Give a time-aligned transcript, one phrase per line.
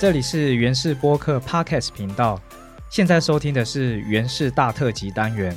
[0.00, 2.40] 这里是原氏播客 Podcast 频道，
[2.88, 5.52] 现在收听的是原氏大特辑单元。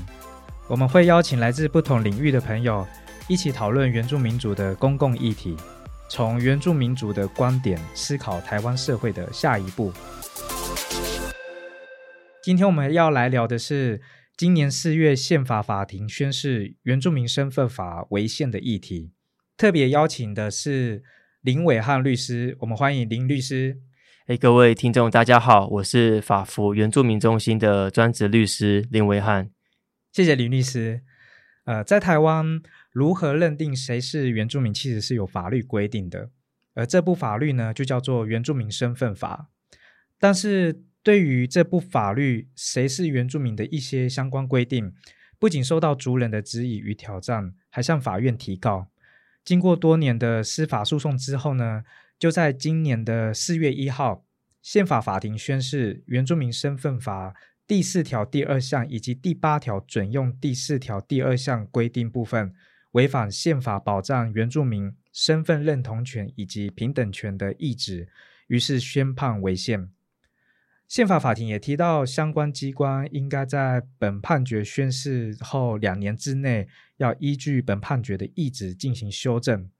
[0.68, 2.88] 我们会邀请来自不同领域的朋友，
[3.28, 5.56] 一起讨论原住民族的公共议题，
[6.10, 9.93] 从原住民族的观点思考台湾社会的下一步。
[12.42, 14.02] 今天我们要来聊的是
[14.36, 19.12] 今年四月宪法法庭宣示原住民身份法违宪的议题，
[19.56, 21.04] 特别邀请的是
[21.42, 23.78] 林伟汉律师，我们欢迎林律师。
[24.28, 29.50] 哎，各位听众，大家好，我是法服原住民中心的专职律师林维汉。
[30.12, 31.02] 谢谢林律师。
[31.66, 36.30] 呃，在台湾，如何认定谁是原住民，其实是有法律规定的。
[36.76, 39.50] 而这部法律呢，就叫做《原住民身份法》。
[40.20, 44.94] 但是，对于这部法律谁是原住民的一些相关规定，
[45.40, 48.90] 不仅受到族人的质疑与挑战，还向法院提告。
[49.44, 51.82] 经过多年的司法诉讼之后呢？
[52.22, 54.23] 就在今年的四月一号，
[54.61, 57.31] 宪法法庭宣示《原住民身份法》
[57.66, 62.53] 第四条第二项以及第八条准用第四条第二项规定部分
[62.92, 68.08] 违反宪法保障原住民身份认同权以及平等权的意志，
[68.45, 69.89] 于是宣判违宪。
[70.88, 79.72] 宪法法庭也提到，相关机关应该在本判决宣示后两年之内，要依据本判决的意志进行修正。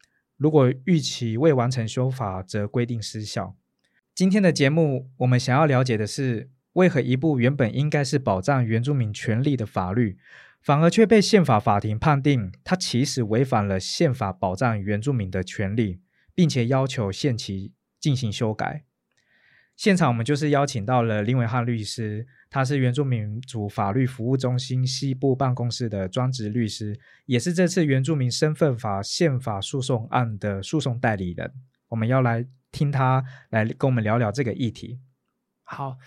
[0.42, 3.56] 如果逾期未完成修法，则规定失效。
[4.16, 10.18] 今天的节目，我们想要了解的是，为何一部原本应该是保障原住民权利的法律，
[10.60, 16.02] 反而却被宪法法庭判定它其实违反了宪法保障原住民的权利，
[16.34, 18.84] 并且要求限期进行修改。
[19.76, 22.26] 现场我们就是邀请到了林伟汉律师。
[22.52, 31.52] 他是原住民族法律服务中心西部办公室的专职律师，也是这次原住民身份法宪法诉讼案的诉讼代理人。
[31.88, 35.00] 我们要来听他来跟我们聊聊这个议题。
[35.64, 35.98] 好。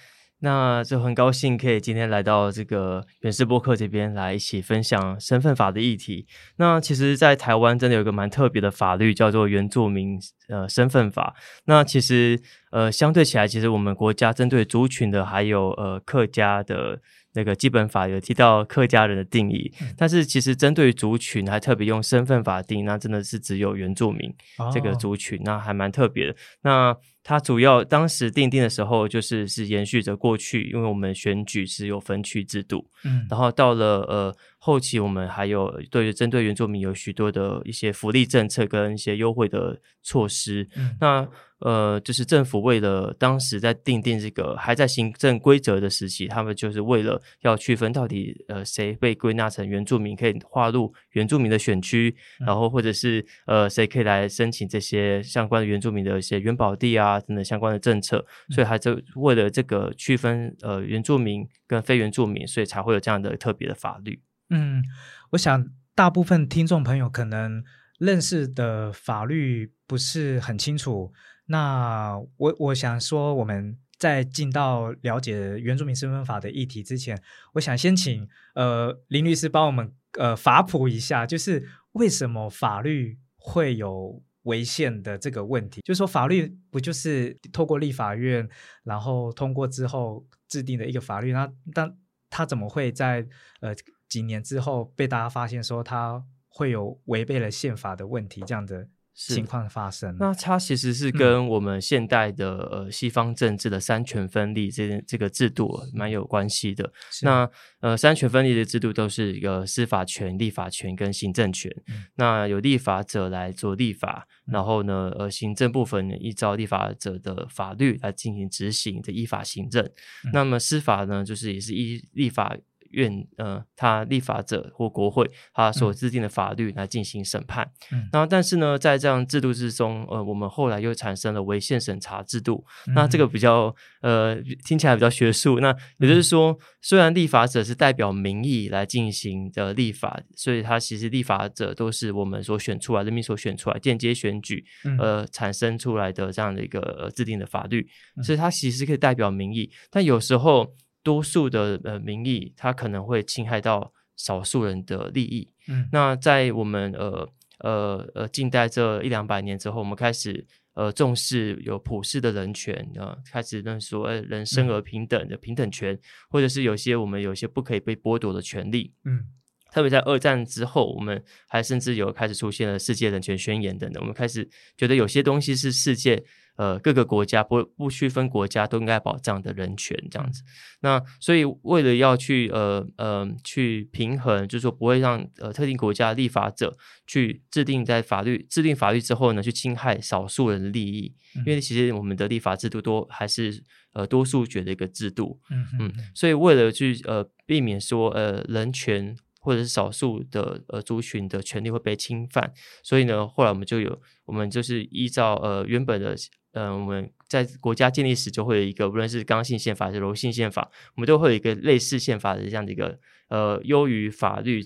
[0.44, 6.26] 那就很高兴可以今天来到这个原氏播客这边来一起分享身份法的议题。
[6.56, 11.34] 那其实，在台湾真的有一个蛮特别的法律，叫做原住民呃身份法。
[11.64, 12.38] 那其实
[12.70, 17.00] 呃相对起来，其实我们国家针对族群的，还有呃客家的。
[17.36, 24.32] 那个基本法有提到客家人的定义，但是其实针对族群还特别用身份法定，那真的是只有原住民
[24.72, 26.36] 这个族群，那还蛮特别的。
[26.62, 26.96] 那
[27.26, 34.34] 它主要当时定定的时候，就是是延续着过去，因为我们选举是有分区制度，嗯，然后到了呃。
[34.66, 40.66] 后期我们还有对针对原住民有许多的一些福利政策跟一些优惠的措施。
[40.98, 41.28] 那
[41.58, 58.24] 呃，就是政府为了当时在定定这个还在行政规则的时期，他们就是为了要区分到底呃谁被归纳成原住民可以划入原住民的选区，然后或者是呃谁可以来申请这些相关的原住民的一些原保地啊等等相关的政策。
[58.48, 64.22] 所以还是为了这个区分呃原住民跟非原住民，所以才会有这样的特别的法律。
[64.50, 64.84] 嗯，
[65.30, 67.64] 我想大部分听众朋友可能
[67.98, 71.12] 认识的法律不是很清楚。
[71.46, 77.20] 那我我想说，我们在进到了解原住民身份法的议题之前，
[77.54, 85.80] 我想先请呃林律师帮我们呃法普一下，就是为什么法律会有违宪的这个问题？
[85.82, 88.48] 就是说法律不就是透过立法院
[88.82, 91.32] 然后通过之后制定的一个法律？
[91.32, 91.96] 那但
[92.30, 93.26] 他怎么会在
[93.60, 93.74] 呃？
[94.06, 100.16] 几年之后被大家发现说他会有违背了宪法的问题，这样的情况发生。
[100.18, 106.92] 那它其实是跟我们现代的呃西方政治的三权分立这这个制度蛮有关系的。
[107.22, 107.48] 那
[107.80, 111.70] 呃三权分立的制度都是一个司法权、立法权跟行政权。
[112.16, 119.88] 那有立法者来做立法，然后呢呃行政部分依照立法者的法律来进行执行的依法行政。
[120.32, 122.56] 那么司法呢就是也是依立法。
[122.94, 127.70] 院呃，他立法者或国会他所制定的法律来进行审判。
[128.12, 132.64] 那但是呢，在这样制度之中，呃，我们后来又产生了违宪审查制度。
[132.94, 135.60] 那这个比较呃，听起来比较学术。
[135.60, 144.64] 那也就是说，虽然立法者是代表民意来进行的立法，所以他其实立法者都是我们所选出来、人民所选出来、间接选举
[144.98, 147.86] 呃产生出来的这样的一个制定的法律，
[148.22, 150.74] 所以它其实可以代表民意，但有时候。
[151.04, 155.48] 多数的呃民意，它可能会侵害到少数人的利益。
[155.68, 157.28] 嗯，那在我们呃
[157.58, 165.96] 呃呃近代这一两百年之后，我们开始呃重视有普世的人权啊，开始认说人生而平等的平等权，
[166.28, 168.92] 或者是有些我们有些不可以被剥夺的权利。
[169.04, 169.26] 嗯。
[169.72, 174.00] 特别在二战之后，我们还甚至有开始出现了世界人权宣言等等。
[174.00, 176.24] 我们开始觉得有些东西是世界
[176.56, 180.42] 呃各个国家不不区分国家都应该保障的人权这样子。
[180.80, 193.62] 那所以为了要去呃呃去平衡，就是说不会让呃特定国家立法者去制定在法律制定法律之后呢，去侵害少数人的利益，因为其实我们的立法制度多还是
[193.92, 195.40] 呃多数决的一个制度。
[195.50, 199.16] 嗯嗯，所以为了去呃避免说呃人权。
[199.46, 202.50] 或者是少数的呃族群的权利会被侵犯，
[202.82, 206.16] 所以呢，后来我们就有，我们就是依照呃原本的，
[206.54, 212.98] 嗯，我们在国家建立时就会有一个，无论是刚性宪法还是柔性宪法，我们都会有一个类似宪法的这样的一个
[213.28, 214.62] 呃优于法律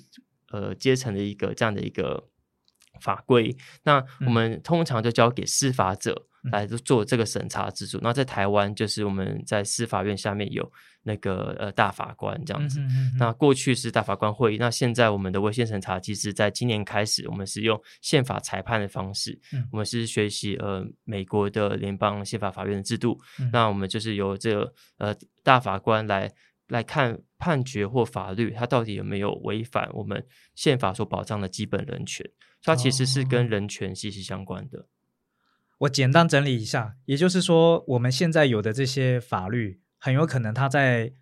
[0.52, 2.28] 呃阶层的一个这样的一个
[3.00, 3.56] 法规。
[3.84, 7.98] 那我们通常就交给司法者来做这个审查制度。
[8.02, 10.70] 那在台湾，就是我们在司法院下面有。
[11.04, 12.80] 那个呃大法官这样子，
[13.18, 19.38] 那过去是大法官会议，那现在我们的违宪审查机制在今年开始，我们是用宪法裁判的方式，
[19.70, 23.18] 我们是学习呃美国的联邦宪法法院的制度，
[23.50, 26.30] 那我们就是由这个呃大法官来
[26.66, 30.22] 来看判决或法律，它到底有没有违反我们
[30.56, 32.28] 宪法所保障的基本人权，
[32.62, 34.86] 它其实是跟人权息息相关的。
[35.78, 39.80] 我简单整理一下，也就是说，我们现在有的这些法律。
[40.00, 41.12] 很有可能他在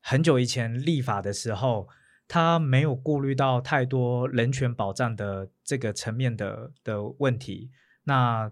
[0.00, 1.88] 很久以前立法的时候，
[2.26, 7.70] 他没有顾虑到太多人权保障的这个层面的的问题。
[8.04, 8.50] 那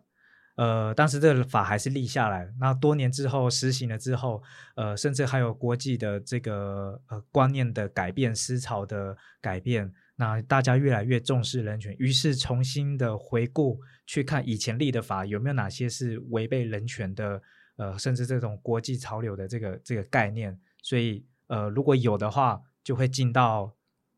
[0.57, 2.53] 呃，当时这个法还是立下来。
[2.61, 4.43] 那多年之后实行了之后，
[4.75, 17.41] 呃，甚至还有国际的这个呃观念的改变、思潮的改变，那大家越来越重视人权，于是重新的回顾去看以前立的法有没有哪些是违背人权的。
[17.81, 23.73] 呃，甚至这种国际潮流的这个这个概念，所以呃，如果有的话，就会进到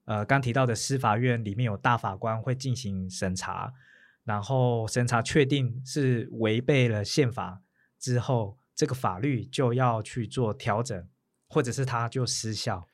[0.06, 3.70] 呃刚提到的司法院里面有大法官会进行审查，
[4.24, 7.60] 然后审查确定是违背了宪法
[7.98, 11.06] 之后，这个法律就要去做调整，
[11.46, 12.88] 或者是它就失效。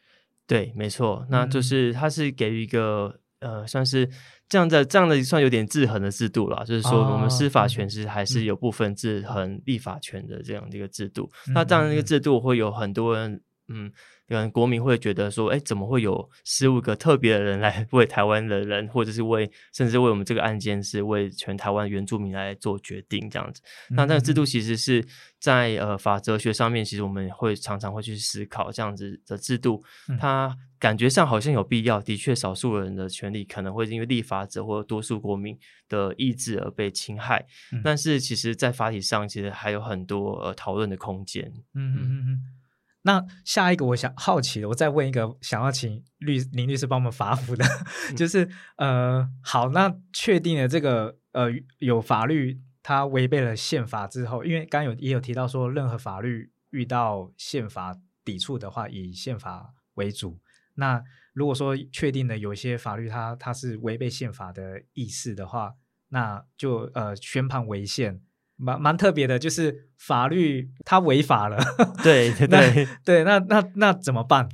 [0.47, 3.21] 对，没错，那就是它是给予一个。
[3.39, 4.09] 呃，算是
[4.49, 6.65] 这样的，这样的算有点制衡的制度了。
[6.65, 11.31] 就是说，我们司法权是还是有部分制衡立法权的这样的一个制度。
[11.53, 13.93] 那这样的一个制度会有很多人，嗯。
[14.29, 23.63] 可能国民会觉得说，哎，怎么会有十五个特别的人来 为台湾的人，或者是为甚至为我们这个案件是为全台湾原住民来做决定这样子？
[23.91, 25.07] 那那个制度其实是
[25.39, 29.85] 在呃法哲学上面，其实我们会常常会去思考这样子的制度，
[30.19, 32.01] 它感觉上好像有必要。
[32.01, 35.57] 的确，少数人的权利可能会因为立法者或多数国民
[35.89, 37.47] 的意志而被侵害，
[37.85, 41.45] 但是其实，在法理上其实还有很多呃讨论的空间。
[41.75, 42.41] 嗯嗯嗯嗯。
[43.07, 47.65] 那下一个，我想好奇的，我再问一个，想要请律林律师帮我们发福的，
[48.19, 48.49] 就是
[48.79, 51.47] 呃，好，那确定了这个呃
[51.79, 60.41] 有法律它违背了宪法之后，因为刚有也有提到说，任何法律遇到宪法抵触的话，以宪法为主。
[60.75, 61.01] 那
[61.33, 65.75] 如果说确定了有一些法律它它是违背宪法的意思的话，
[66.09, 68.21] 那就呃宣判违宪。
[68.57, 71.59] 蛮蛮特别的，就是法律它违法了，
[72.03, 74.49] 对对对 对，那那那怎么办？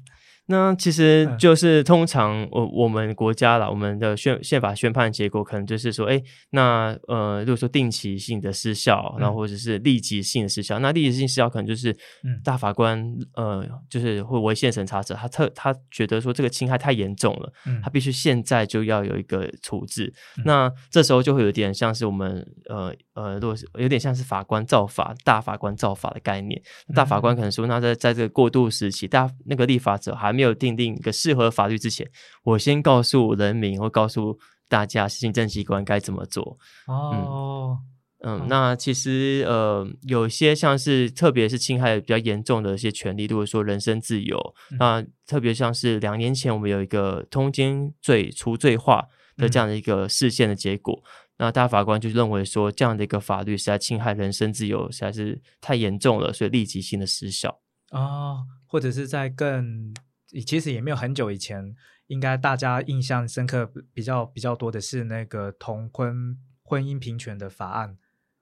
[0.46, 6.20] 那其实就是通常我我们国家了，我们的宪宪法宣判结果可能就是说，哎，
[6.50, 11.96] 那呃，如果说定期性的失效，然后或者是立即性的失效，那立即性失效可能就是
[12.42, 13.02] 大法官
[13.34, 20.12] 呃，就是会违宪审查者，他特他觉得说这个侵害太严重了，他必须现在就要有一个处置。
[20.44, 26.60] 那这时候就会有点像是我们呃呃，如果是有点像是法官造法，大法官造法的概念，
[26.94, 32.10] 大法官可能说，那在在这个过渡时期，大那个立法者还没有定定一个适合法律之前，
[32.44, 36.58] 我先告诉人民或告诉大家行政机关该怎么做。
[36.86, 37.78] 哦，
[38.24, 51.02] 嗯，那其实呃，有些像是特别是侵害比较严重的一些权利，如果说人身自由，那特别像是两年前我们有一个通奸罪除罪化的这样的一个事件的结果，
[51.36, 57.60] 那大法官就认为说这样的一个法律实在侵害人身自由，实在是太严重了，所以立即性的失效。
[57.90, 59.92] 哦，或者是在更。
[60.40, 61.74] 其实也没有很久以前，
[62.06, 67.96] 应该大家印象深刻比较比较多的是那个同婚婚姻平权的法案，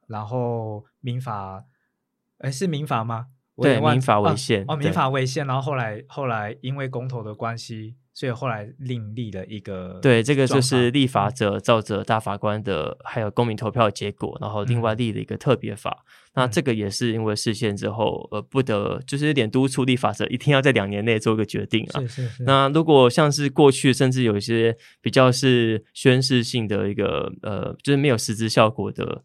[0.06, 1.64] 然后民法，
[2.38, 3.28] 哎是民法吗？
[3.56, 7.96] 对，民法违宪哦，民法违宪，然后后来后来因为公投的关系。
[8.20, 16.04] 所以后来另立了一个，对，这个就是立法者照着大法官的还有公民投票的结果，然后另外立了一个特别法。
[16.34, 22.00] 那这个也是因为事件之后，呃，不得就是有点督促立法者一定要在两年内做一个决定啊。
[22.02, 22.42] 是是是。
[22.42, 29.22] 那如果像是过去甚至有一些比较是宣示性的一个呃，就是没有实质效果的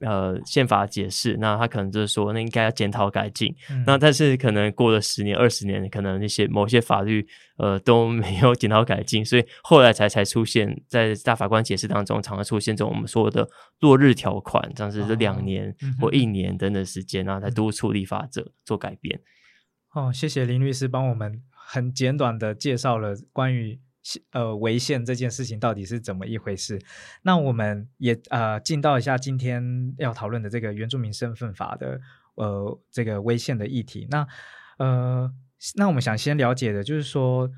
[0.00, 3.54] 呃宪法解释，那他可能就是说那应该要检讨改进。
[3.70, 7.26] 嗯那但是可能过了十年、二十年，可能那些某些法律
[7.56, 13.48] 呃都没有检讨改进，所以后来才才出现在大法官解释当中，常常出现这种我们说的
[13.80, 19.20] 落日条款，像是这两哦年或一年等等时间，然后才督促立法者做改变。
[19.94, 23.80] 哦，谢谢林律师帮我们很简短的介绍了关于
[24.32, 26.80] 呃违宪这件事情到底是怎么一回事。
[27.22, 32.00] 那我们也呃进到一下今天要讨论的这个原住民身份法的
[32.34, 34.06] 呃这个违宪的议题。
[34.10, 34.26] 那
[34.78, 35.32] 呃，
[35.76, 37.50] 那我们想先了解的就是说。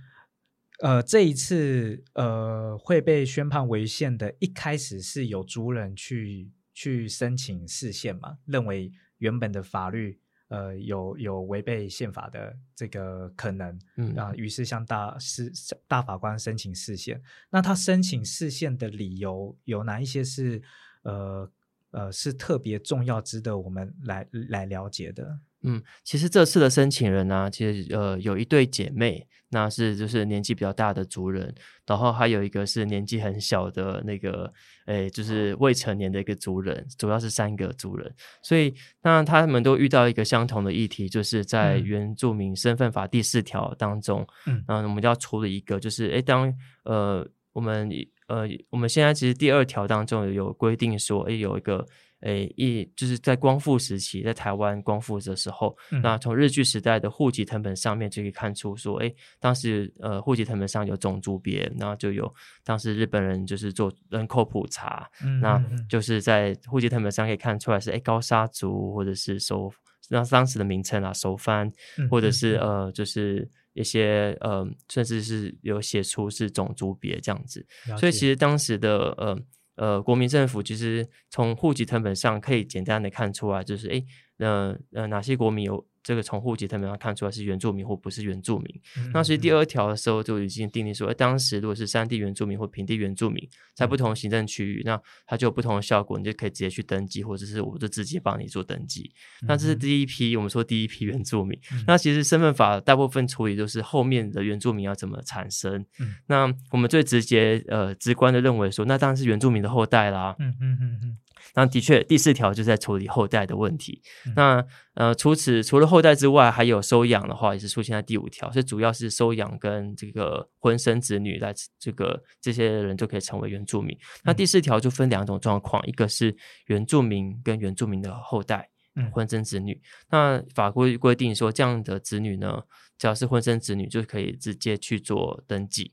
[0.83, 10.19] 呃，这一次呃会被宣判违宪的，一开始是有族人去去申请释宪嘛，认为原本的法律
[10.50, 15.50] 呃有有违背宪法的这个可能，嗯啊、于是向大司
[15.88, 17.21] 大法官申请释宪。
[17.50, 20.62] 那他申请释宪的理由有哪一些是
[21.02, 21.50] 呃
[21.92, 25.40] 呃是特别重要，值得我们来来了解的？
[25.62, 31.55] 嗯，其实这次的申请人呢、其实呃有一对姐妹，那是就是年纪比较大的族人，
[31.87, 34.50] 然后还有一个是年纪很小的那个，
[34.87, 38.11] 诶，就是未成年的一个族人，主要是三个族人，
[38.43, 41.85] 所以那他们都遇到一个相同的议题，就是在嗯。
[41.85, 44.64] 原住民身份法第四条当中，嗯。
[44.67, 46.50] 嗯，我们要处理一个，就是诶，当
[46.85, 47.90] 呃我们
[48.29, 51.87] 呃我们现在其实第二条当中有规定说，诶，有一个。
[52.21, 56.00] 诶，一就是在光复时期，在台湾光复的时候，嗯。
[56.03, 62.33] 那从日据时代的户籍成本上面就可以看出说，诶，当时呃户籍成本上有种族别，然后就有
[62.65, 65.09] 当时日本人就是做人口普查，
[65.41, 69.73] 那就是在户籍成本上可以看出来是诶高沙族或者是收
[70.09, 77.65] 那当时的名称啊收番，嗯或者是呃就是一些呃甚至是有写出是种族别这样子，
[77.97, 79.39] 所以其实当时的呃
[79.81, 84.05] 呃国民政府其实从户籍成本上可以简单的看出来，就是诶
[84.39, 88.80] 呃呃哪些国民有这个从户籍成本上看出来是原住民或不是原住民。
[88.97, 99.12] 嗯那所以第嗯二条的时候就已经定定说，诶当时如果是山地原住民或平地原住民，在嗯不同行政区域，那它就有不同的效果，你就可以直接去登记，或者是我就直接帮你做登记。
[99.42, 101.59] 那这是嗯第一批，我们说第一批原住民。
[101.73, 105.85] 嗯那其实身份法大部分处理都是后面的原住民要怎么产生。
[105.99, 110.35] 嗯那我们最直接呃直观的认为说，那当然是原住民的后代啦。
[110.38, 111.19] 嗯嗯嗯嗯
[111.54, 114.02] 那的确，第四条就在处理后代的问题。
[114.26, 123.97] 嗯那呃，除此除了后代之外，还有收养的话，也是出现在第五条，所以主要是收养跟这个婚生子女来这个这些人就可以成为原住民。
[124.25, 128.69] 那嗯第四条就分两种状况，一个是原住民跟原住民的后代。
[128.97, 129.80] 嗯婚生子女，
[130.11, 132.61] 那法规规定说，这样的子女呢，
[132.99, 135.92] 只要是婚生子女，就可以直接去做登记。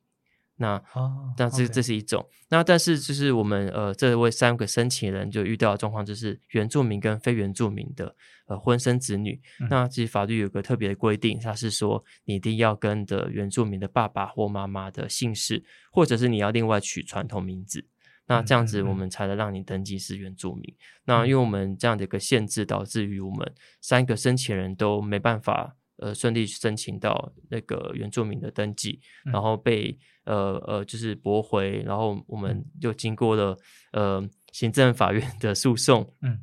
[0.57, 8.15] 那哦，那这这是一种，那但是就是我们呃这位三个申请人就遇到的状况，就是原住民跟非原住民的
[8.47, 9.67] 呃婚生子女，嗯。
[9.69, 17.85] 那其实法律有个特别的规定，它是说你一定要跟的原住民的爸爸或妈妈的姓氏，或者是你要另外取传统名字。
[18.29, 20.75] 那这样子，我们才能让你登记是原住民。
[21.05, 29.31] 那因为我们这样的一个限制，导致于我们三个申请人都没办法呃顺利申请到那个原住民的登记，嗯。
[29.31, 33.57] 然后被呃呃就是驳回，然后我们又经过了
[33.91, 36.39] 呃行政法院的诉讼，嗯，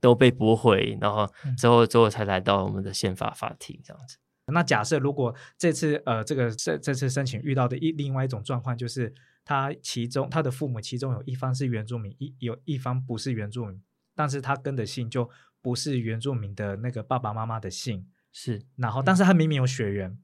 [0.00, 1.56] 都被驳回，然后嗯。
[1.56, 4.18] 之后之后才来到我们的宪法法庭这样子。
[4.50, 9.12] 那假设如果这次呃这个这这次申请遇到的一另外一种状况，就是
[9.44, 13.78] 他其中他的父母其中有一方是原住民，一有一方不是原住民，
[14.14, 15.28] 但是他跟的姓就
[15.60, 18.06] 不是原住民的那个爸爸妈妈的姓，
[18.40, 20.16] 是，然后但是他明明有血缘，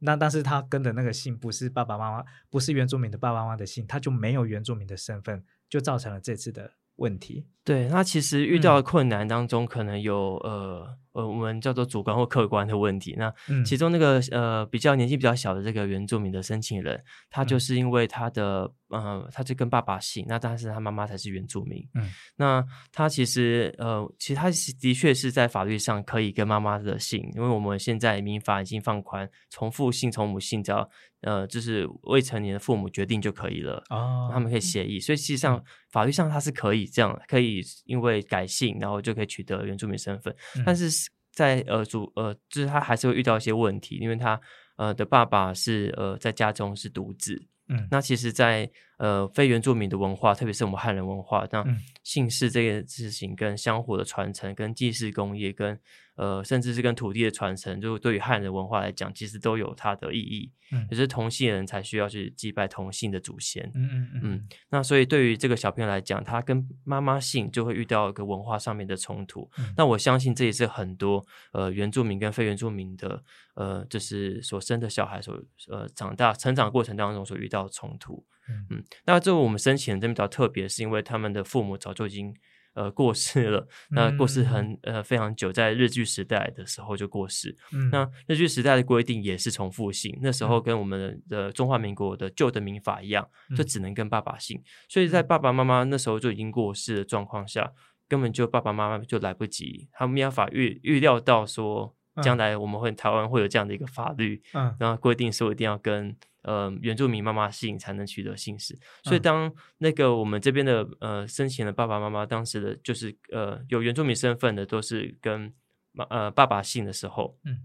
[0.00, 7.46] 那但是他跟的那个姓不是爸爸妈妈，不是原住民的爸爸妈妈的姓，他就没有原住民的身份，就造成了这次的问题。
[7.64, 13.14] 对，那其实遇嗯到的困难当中，可能有呃呃，我们叫做主观或客观的问题。
[13.18, 21.86] 那嗯其中那个呃比较年纪比较小的这个原住民的申请人，他就嗯是因为他的呃，他就跟爸爸姓，那但是他妈妈才是原住民。
[21.94, 30.88] 嗯，那他其实呃，其实他是的确是在法律上可以跟妈妈的姓，因为我们现在民法已经放宽，从父姓从母姓，只要
[31.22, 33.82] 呃就是未成年的父母决定就可以了。
[33.90, 40.34] 哦，他们可以协议，所以实际上法律上他是可以这样，可以因为改姓，然后就可以取得原住民身份。
[40.56, 40.88] 嗯但是
[41.32, 44.40] 在呃主呃，就是他还是会遇到一些问题，因为他
[44.76, 47.46] 呃的爸爸是呃在家中是独子。
[47.68, 55.78] 嗯那其实在，呃非原住民的文化，特别是我们汉人文化，那嗯姓氏这个事情跟香火的传承、跟祭祀工业、跟
[56.22, 60.52] 呃，甚至是跟土地的传承，就对于汉人文化来讲，其实都有它的意义。
[60.74, 63.62] 嗯也是同姓人才需要去祭拜同姓的祖先。
[63.74, 69.50] 嗯嗯嗯嗯，那所以对于这个小朋友来讲，他跟妈妈姓就会遇到一个文化上面的冲突。
[69.58, 73.22] 嗯那我相信这也是很多呃原住民跟非原住民的
[73.54, 75.34] 呃，就是所生的小孩所
[75.68, 78.24] 呃长大成长过程当中所遇到的冲突。
[78.48, 82.34] 嗯嗯，那这我们申请人这边比较特别，是因为他们的父母早就已经
[82.74, 87.56] 呃过世了，那过世很呃非常久，在日据时代的时候就过世。
[87.72, 87.90] 嗯。
[87.90, 93.66] 那日据时代的规定也是重复性，那时候跟我们的中华民国的旧的民法一样，就嗯。
[93.66, 94.62] 只能跟爸爸姓。
[94.88, 97.72] 所以在爸爸妈妈那时候就已经过世的状况下，
[98.08, 102.38] 根本就爸爸妈妈就来不及，他们没办法预预料到说将嗯。
[102.38, 104.74] 来我们会台湾会有这样的一个法律，嗯。
[104.78, 108.76] 然后规定说一定要跟呃原住民妈妈姓才能取得姓氏。
[109.04, 109.22] 所以嗯。
[109.22, 115.52] 当那个我们这边的呃申请的爸爸妈妈当时的就是呃有原住民身份的都是跟
[115.92, 117.60] 妈呃爸爸姓的时候，嗯，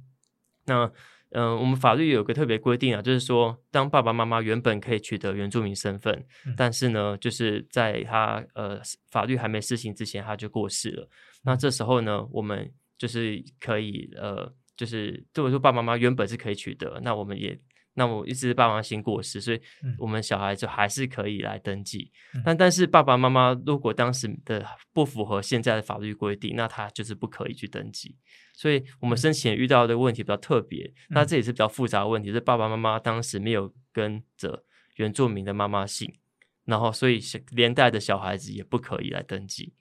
[0.65, 0.91] 那
[1.31, 6.53] 嗯、呃我们法律有个特别规定啊，就是说当爸爸妈妈原本可以取得原住民身份，嗯。
[6.55, 11.09] 但是呢，就是在他呃法律还没施行之前他就过世了。
[11.43, 11.57] 那嗯。
[11.57, 17.59] 这时候呢，我们就是可以呃，就是如果说爸爸妈妈原本是可以取得，那我们也。
[17.99, 22.11] 那我一直爸妈先过世，所以嗯我们小孩就还是可以来登记。
[22.35, 24.63] 嗯但但是爸爸妈妈如果当时的
[24.93, 28.15] 不符合现在的法律规定，那他就是不可以去登记。
[28.53, 34.63] 所以我们生前遇到的问题比较特别，那这也是比较复杂的问题，是爸爸妈妈当时没有跟着
[34.97, 36.19] 原住民的妈妈姓，
[36.65, 39.73] 然后所以小连带的小孩子也不可以来登记。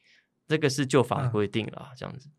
[0.48, 2.30] 这个是旧法规定啦，这样子。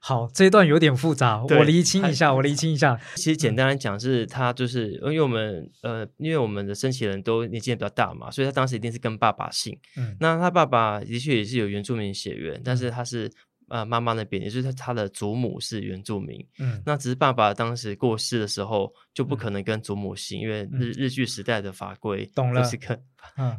[0.00, 2.98] 好，这一段有点复杂，我厘清一下，我厘清一下。
[3.16, 9.76] 其实简单来讲，是他就是因为我们呃，因为我们的申请人都年纪也比较大嘛，所以他当时一定是跟爸爸姓。
[9.96, 13.30] 嗯那他爸爸的确也是有原住民血缘，但是他是
[13.68, 16.46] 呃妈妈那边，也就是他的祖母是原住民。
[16.60, 23.02] 嗯那只是爸爸当时过世的时候，就不嗯可能跟祖母姓，因为嗯日日据时代的法规懂了是跟嗯，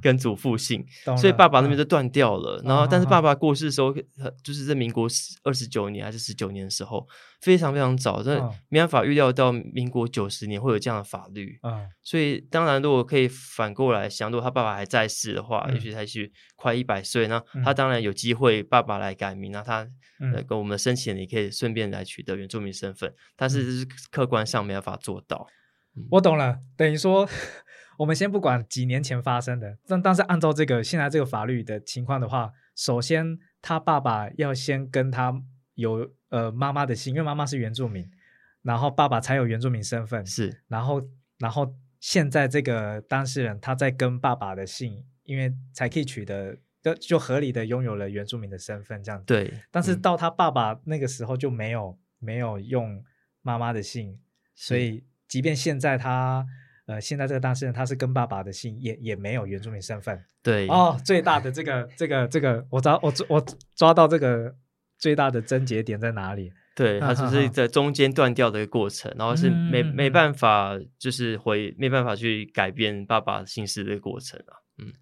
[0.02, 0.86] 跟祖父姓，
[1.18, 1.80] 所以爸爸那边嗯。
[1.80, 2.62] 就断掉了。
[2.66, 5.08] 然后，但是爸爸过世的时候，呃就是在民国
[5.44, 7.08] 二十九年还是十九年的时候，
[7.42, 8.52] 非常非常早，这嗯。
[8.70, 11.58] 没办法预料到民国九十年会有这样的法律。
[11.64, 11.88] 嗯。
[12.04, 17.76] 所以，当然，如果可以反过来想，如果他爸爸还在世的话，嗯也许他去快一百岁，那他嗯。
[17.76, 19.88] 当然有机会爸爸来改名，那他
[20.48, 25.48] 跟我们申请人也可以顺便来取得原住民身份，但是这是客观上没办法做到。
[26.12, 27.28] 我懂了，等于说，
[28.00, 35.34] 我们先不管几年前发生的，但但是按照这个现在这个法律的情况的话，首先他爸爸要先跟他
[35.76, 38.10] 有呃妈妈的姓，因为妈妈是原住民，
[38.62, 41.02] 然后爸爸才有原住民身份，是然后
[41.40, 46.58] 然后现在这个当事人他在跟爸爸的姓，因为才可以取得。
[46.82, 49.26] 就就合理的拥有了原住民的身份，这样子。
[49.26, 53.04] 对，但是嗯到他爸爸那个时候就没有没有用
[53.42, 54.18] 妈妈的姓，
[54.56, 56.48] 所以即便现在他
[56.90, 60.20] 呃现在这个当事人他是跟爸爸的姓，也也没有原住民身份。
[60.42, 64.56] 对哦，最大的这个这个这个，我抓我抓我抓到这个
[64.98, 66.52] 最大的症结点在哪里？
[66.76, 74.58] 对，它只是在中间断掉的一个过程，然后是没没办法，就是回没办法去改变爸爸姓氏的过程啊。
[74.80, 74.94] 嗯，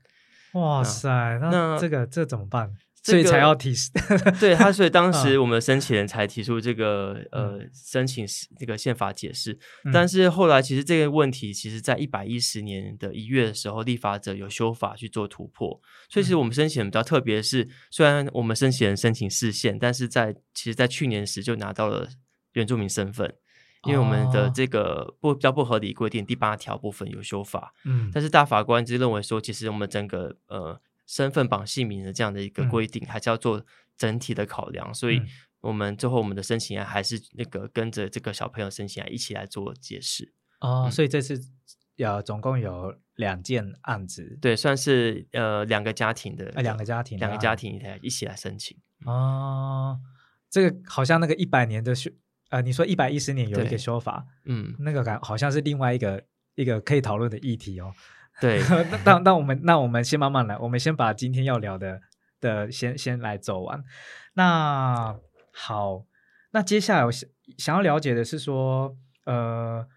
[0.60, 1.08] 哇塞，
[1.40, 2.74] 那那这个这怎么办？
[3.02, 3.92] 这所以才要提示。
[4.40, 5.14] 对他，所以当嗯。
[5.14, 8.26] 时我们申请人才提出这个呃申请
[8.60, 9.92] 这个宪法解释，嗯。
[9.92, 15.80] 但是后来其实这个问题，其实在一百一十年的一月的时候，立法者有修法去做突破，
[16.10, 22.08] 所以其实我们申请人比较特别的是，虽然我们申请人申请释宪，但是在其实在去年时就拿到了
[22.54, 23.36] 原住民身份。
[23.84, 24.52] 因为我们的哦。
[24.54, 28.10] 这个不比较不合理规定第八条部分有修法，嗯。
[28.12, 32.70] 但是大法官就认为说，其实我们整个呃身份绑姓名的这样的一个嗯。
[32.70, 33.66] 规定，还是要做
[33.98, 35.28] 整体的考量，所以嗯。
[35.60, 41.42] 我们最后我们的申请人还是那个跟着这个小朋友申请人一起来做解释，哦，嗯所以这次
[41.98, 50.00] 呃总共有两件案子，对，算是呃两个家庭的呃两个家庭两个家庭一起来一起来申请，哦，
[50.48, 52.12] 这个好像那个一百年的修，
[52.50, 53.78] 呃，你说一百一十年有一个对。
[53.78, 57.92] 修法，嗯，那个感好像是另外一个一个可以讨论的议题哦。
[58.42, 62.02] 对，那那那我们那我们先慢慢来，我们先把今天要聊的
[62.40, 63.84] 的先先来走完。
[64.34, 65.20] 那
[65.52, 66.06] 好，
[66.52, 68.96] 那接下来我想想要了解的是说，
[69.26, 69.88] 呃，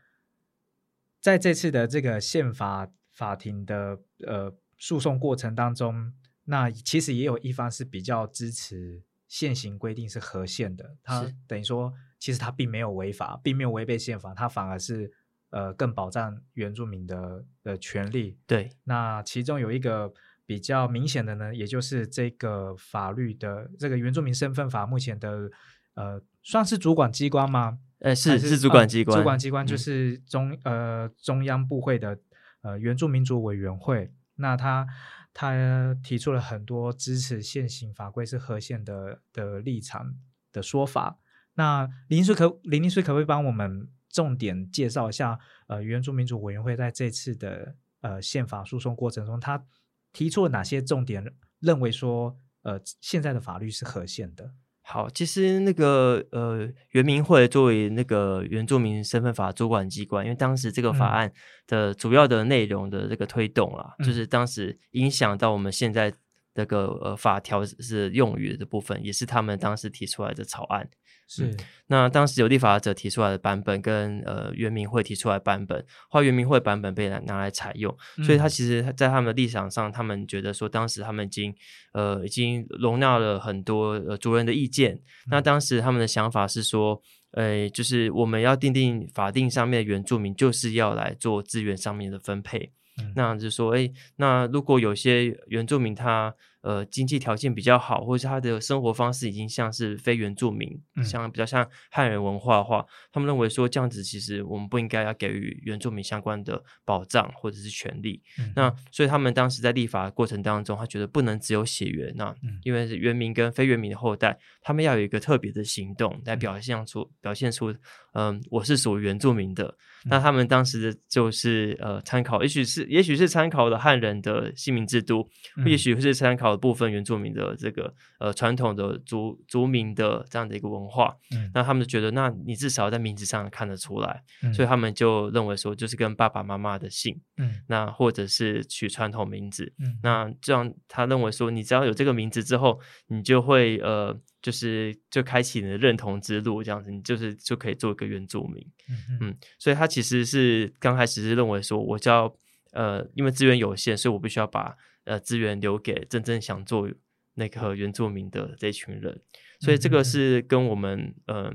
[1.20, 15.12] 在这次的这个宪法法庭的呃诉讼过程当中，那其实也有一方是比较支持现行规定是合宪的，他等于说其实他并没有违法，并没有违背宪法，他反而是
[15.50, 18.38] 呃更保障原住民的的权利。
[18.46, 20.12] 对，那其中有一个
[20.46, 25.50] 比较明显的呢，也就是这个法律的这个原住民身份法目前的
[25.94, 27.78] 呃，算是主管机关吗？
[27.98, 32.18] 呃，是是主管机关，主管机关就是中呃中央部会的
[32.62, 34.10] 呃原住民族委员会。
[34.36, 34.86] 那他
[35.34, 40.14] 他提出了很多支持现行法规是合宪的的立场
[40.50, 41.18] 的说法。
[41.54, 45.38] 那林叔可林律师可不可以帮我们重点介绍一下？
[45.68, 49.64] 呃，原住民族委员会在这次的呃宪法诉讼过程中，他
[50.12, 51.24] 提出了哪些重点？
[51.60, 54.52] 认为说呃现在的法律是合宪的。
[54.82, 61.32] 好，其实那个呃，原民会作为那个原住民身份法主管机关，因为当时这个法案
[61.68, 66.12] 的主要的内容的这个推动啊，就是当时影响到我们现在
[66.54, 70.90] 这个呃法条是用语的部分，也是他们当时提出来的草案。
[71.32, 81.54] 是，那当时有立法者提出来的版本，跟呃原民会提出来版本，后来原民会版本被拿拿来采用，所以他其实，在他们的立场上，他们觉得说，当时他们已经
[81.92, 84.98] 呃已经容纳了很多呃族人的意见。
[85.30, 92.72] 那当时他们的想法是说，呃，就是我们要定定法定上面的原住民，就是要来做资源上面的分配。
[93.14, 96.34] 那就是说，哎，那如果有些原住民他。
[96.62, 108.22] 呃，经济条件比较好，或者是他的生活方式已经像是非原住民，像比较像汉人文化的话，他们认为说这样子其实我们不应该要给予原住民相关的保障或者是权利。
[108.54, 117.74] 那所以他们当时在立法过程当中，他觉得不能只有血缘，那因为是原民跟非原民的后代，他们要有一个特别的行动来表现出表现出，
[118.12, 119.74] 嗯，我是属于原住民的。
[120.04, 125.28] 那他们当时就是呃参考，也许是也许是参考了汉人的姓名制度，
[125.66, 126.50] 也许是参考。
[126.60, 152.36] 部分原住民的这个呃传统的族族民的这样的一个文化，嗯，那他们就觉得，那你至少在名字上看得出来，所以他们就认为说，就是跟爸爸妈妈的姓，嗯，那或者是取传统名字，嗯，那这样他认为说，你只要有这个名字之后，你就会呃，就是就开启你的认同之路，这样子，你就是就可以做一个原住民，嗯嗯，所以他其实是刚开始是认为说，我就要
[152.72, 154.76] 呃，因为资源有限，所以我必须要把。
[155.04, 156.88] 呃，资源留给真正想做
[157.34, 159.18] 那个原住民的这群人，
[159.58, 161.52] 所以这个是跟我们呃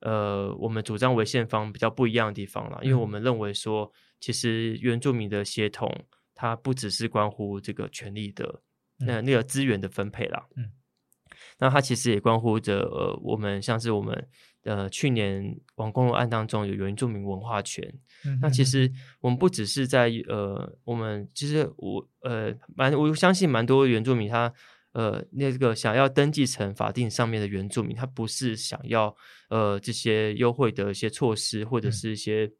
[0.00, 2.80] 呃我们主张违宪方比较不一样的地方了。
[2.82, 8.62] 因为我们认为说，其实原住民的协同，它不只是关乎这个权利的
[9.00, 10.70] 那那个资源的分配啦，嗯，
[11.58, 14.28] 那它其实也关乎着呃我们像是我们。
[14.64, 17.82] 呃，去年王公路案当中有原住民文化权，
[18.42, 24.52] 那其实我们不只是在呃，我们其实我呃蛮我相信蛮多原住民他
[24.92, 29.14] 呃那个想要登记成法定上面的原住民，他不是想要
[29.48, 32.52] 呃这些优惠的一些措施，或者是一些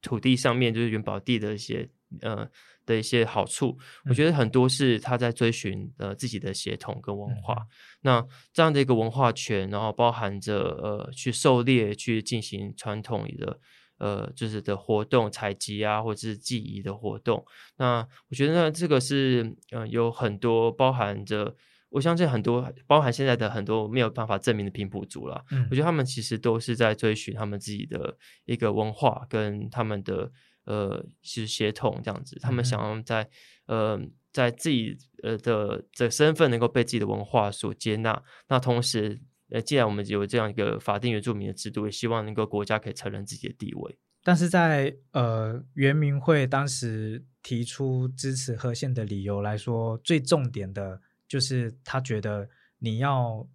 [0.00, 1.88] 土地上面就是原保地的一些
[2.20, 2.48] 呃。
[2.88, 3.76] 的一些好处，
[4.08, 7.54] 我觉得很多是他在追寻呃自己的血统跟文化。
[8.00, 13.60] 那这样的一个文化圈，然后包含着呃去狩猎、去进行传统的
[13.98, 17.44] 呃就是的活动、采集啊，或者是记忆的活动。
[17.76, 21.54] 那我觉得呢，这个是呃有很多包含着，
[21.90, 25.44] 我相信很多包含现在的很多没有办法证明的平埔族了。
[25.70, 30.32] 我觉得他们其实都是在追寻他们自己的一个文化跟他们的。
[30.68, 33.26] 呃，是协同这样子，他们想要在
[33.64, 33.98] 呃，
[34.30, 38.22] 在自己呃的的身份能够被自己的文化所接纳。
[38.48, 43.98] 那同时，呃，既然我们有这样一个法定原住民的制度，也希望能够国家可以承认自己的地位。
[44.22, 52.50] 但是在呃，原民会当时提出支持和宪的理由来说，最重点的就是他觉得
[52.80, 53.48] 你要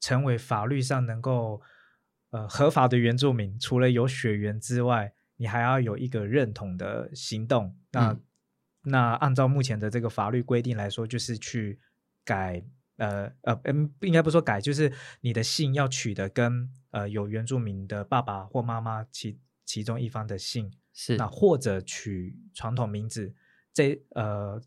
[0.00, 1.60] 成为法律上能够
[2.30, 5.12] 呃合法的原住民，除了有血缘之外。
[5.36, 8.18] 你还要有一个认同的行动，那
[8.82, 11.78] 那按照目前的这个法律规定来说，就是去
[12.24, 12.64] 改，
[12.96, 20.72] 呃呃嗯，应该不说改，就是你的姓要取得跟呃有原住民的爸爸或妈妈其其中一方的姓。
[20.98, 23.34] 是，那或者取传统名字，
[23.70, 24.58] 这呃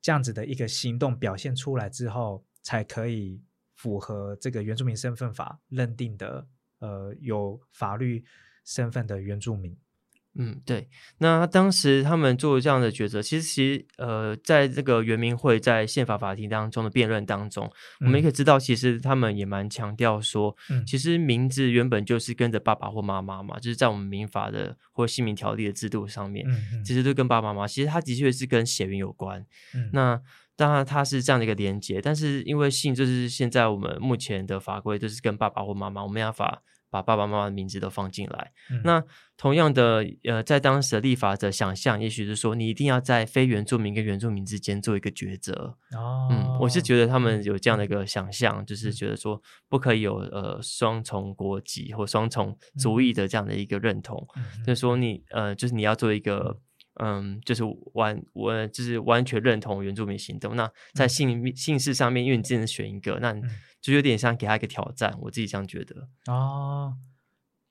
[0.00, 3.40] 这样子的一个行动表现出来之后，才可以
[3.76, 6.44] 符合这个原住民身份法认定的
[6.80, 8.24] 呃有法律
[8.64, 9.78] 身份的原住民。
[10.38, 10.88] 嗯，对。
[11.18, 17.70] 那当时他们做这样的抉择，其实其实呃，在这个原民会在宪法法庭当中的辩论当中，
[18.00, 26.46] 我们也可以知道，其实他们也蛮强调说，其实名字原本就是跟着爸爸或妈妈嘛，就是在我们民法的或姓名条例的制度上面，
[26.84, 29.44] 其实都跟爸爸妈妈，其实他的确是跟血缘有关。
[29.92, 30.20] 那
[30.54, 36.62] 当然它是这样的一个连接，但是因为姓就是现在我们目前的法规就是跟爸爸或妈妈，我没办法。
[36.96, 38.52] 把爸爸妈妈的名字都放进来。
[38.70, 39.02] 嗯那
[39.38, 45.76] 同样的，呃，在当时的立法者想象，也许是说你一定要在非原住民跟原住民之间做一个抉择。
[45.94, 54.26] 哦，嗯，我是觉得他们有这样的一嗯个想象，就是嗯觉得说不可以有呃双重国籍或双重嗯族裔的这样的一个认同。
[54.36, 56.58] 嗯就是说你呃，就是你要做一个
[56.98, 57.62] 嗯，就是
[57.94, 60.56] 完我就是完全认同原住民行动。
[60.56, 63.34] 那在嗯姓姓氏上面，因为你只能选一个，那
[63.80, 65.16] 就有点像给他一个挑战。
[65.20, 66.08] 我自己这样觉得。
[66.26, 66.96] 哦，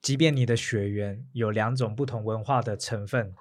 [0.01, 3.33] 即便你的血缘有两种不同文化的成分，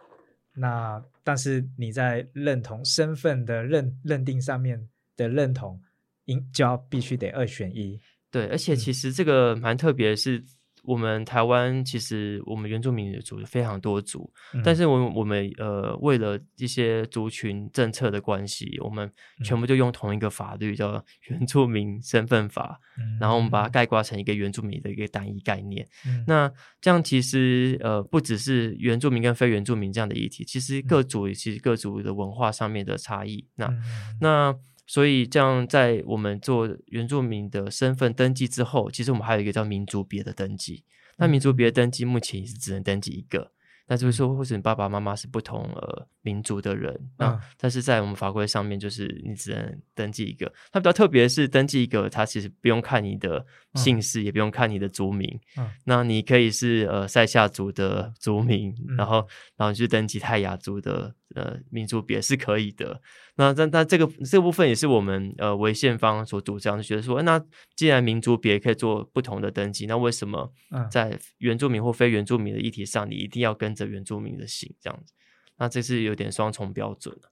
[0.55, 5.81] 那但是你在认同身份的认认定上面的认同，
[6.25, 8.01] 应就要必须得二选一。
[8.31, 10.45] 对，而且嗯其实这个蛮特别的是，
[10.85, 14.31] 我们台湾其实我们原住民族非常多族，
[14.65, 14.77] 但嗯。
[14.77, 19.11] 是我我们呃为了一些族群政策的关系，我们
[19.43, 19.61] 全嗯。
[19.61, 20.93] 部就用同一个法律叫
[21.29, 22.79] 《原住民身份法》，
[23.21, 25.87] 然后我们把它概括成一个原住民的一个单一概念。
[26.07, 26.25] 嗯。
[26.27, 33.83] 那这样其实呃不只是原住民跟非原住民这样的议题，其实各族其实各族的文化上面的差异，那嗯。
[34.21, 34.55] 那
[34.87, 40.85] 所以这样，在我们做原住民的身份登记之后，其实我们还有一个叫民族别的登记。
[41.17, 43.53] 那民族别的登记目前也是只能登记一个，
[43.87, 47.41] 那就是说，或者你爸爸妈妈是不同呃民族的人，那、嗯。
[47.57, 50.53] 但是在我们法规上面，就是你只能登记一个。
[50.73, 55.39] 它比较特别的是，登记一个，它其实不用看你的姓氏，也不用看你的族名。
[55.57, 55.71] 嗯。
[55.85, 58.97] 那你可以是呃塞夏族的族名，嗯。
[58.97, 59.19] 然后
[59.57, 63.01] 然后你去登记泰雅族的呃民族别是可以的。
[63.37, 67.41] 那但但这个这个部分也是我们呃违宪方所主张的，觉得说，那
[67.77, 75.13] 既然民族别可以做不同的登记，那为什么嗯在原住民或非原住民的议题上，你一定要跟着原住民的姓这样子？
[75.57, 77.31] 那这是有点双重标准了。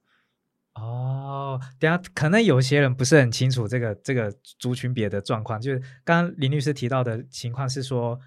[0.75, 8.19] 哦，等下可能有些人不是很清楚这个这个族群别的状况，就是刚刚林律师提到的情况是说，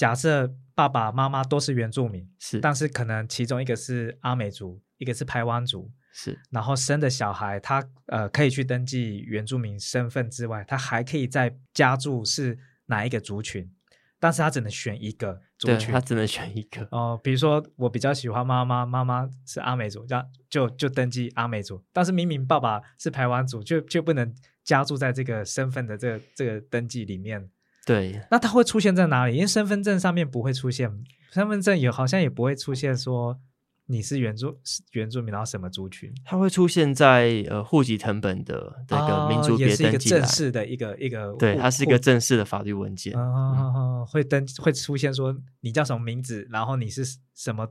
[0.00, 13.70] 假设爸爸妈妈都是原住民，是但是可能其中一个是阿美族，一个是排湾族，是然后生的小孩他呃可以去登记原住民身份之外，他还可以再加注是哪一个族群，
[14.18, 16.00] 但是他只能选一个族群对他。
[16.00, 16.88] 只能选一个。
[16.92, 21.84] 哦，比如说我比较喜欢妈妈，妈妈是阿美族，这样就就登记阿美族。
[21.92, 24.34] 但是明明爸爸是排湾族，就就不能
[24.64, 27.50] 加注在这个身份的这个这个登记里面。
[27.90, 29.34] 对，那它会出现在哪里？
[29.34, 30.88] 因为身份证上面不会出现，
[31.32, 33.40] 身份证也好像也不会出现说
[33.86, 36.12] 你是原住是原住民，然后什么族群。
[36.24, 40.24] 它会出现在呃户籍成本的这个民族哦也别是一个正。
[40.24, 43.12] 式的一个一个对，它是一个正式的法律文件。
[43.14, 47.02] 嗯嗯嗯嗯，会登会出现说你叫什么名字，然后你是
[47.34, 47.66] 什么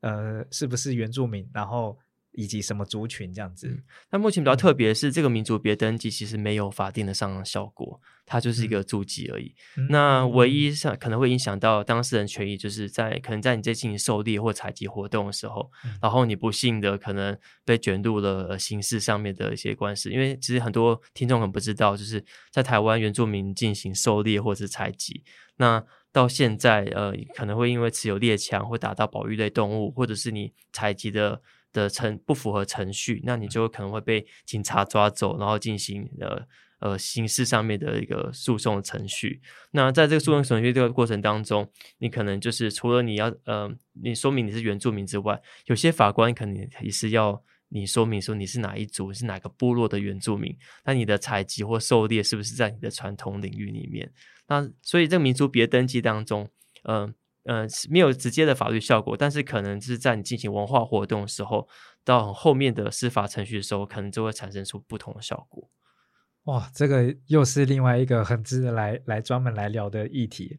[0.00, 1.98] 呃，是不是原住民，然后
[2.32, 3.82] 以及什么族群这样子。
[4.10, 9.54] 那目前比较特别的是，这个民族别登记其实没有法定的上扬效果，它就是一个注记而已。
[9.76, 20.10] 嗯那唯一上可能会影响到当事人权益，就是在可能在你在进行狩猎或采集活动的时候，嗯然后你不幸的可能被卷入了呃刑事上面的一些官司。
[20.10, 25.24] 因为其实很多听众可能不知道，就是在台湾原住民进行狩猎或是采集，
[25.56, 31.42] 那到现在呃可能会因为持有猎枪或打到保育类动物，或者是你采集的。
[31.72, 36.46] 的程不符合程序，那你就可能会被警察抓走，然后进行呃
[36.80, 39.40] 呃刑事上面的一个诉讼程序。
[39.72, 43.70] 那在这个诉讼程序这个过程当中，你可能就是除了你要呃
[44.02, 50.56] 你说明你是原住民之外，有些法官可能也是要你说明说你是哪一族，是哪个部落的原住民。
[50.84, 54.12] 那你的采集或狩猎是不是在你的传统领域里面？
[54.48, 56.48] 那所以这个民族别登记当中，
[56.82, 57.14] 嗯、呃。
[57.44, 61.66] 呃，没有直接的法律效果，但是可能是在你进行文化活动的时候，
[62.04, 65.70] 到后面的司法程序的时候，可能就会产生出不同的效果。
[66.44, 70.58] 哇，这个又是另外一个很值得来来专门来聊的议题。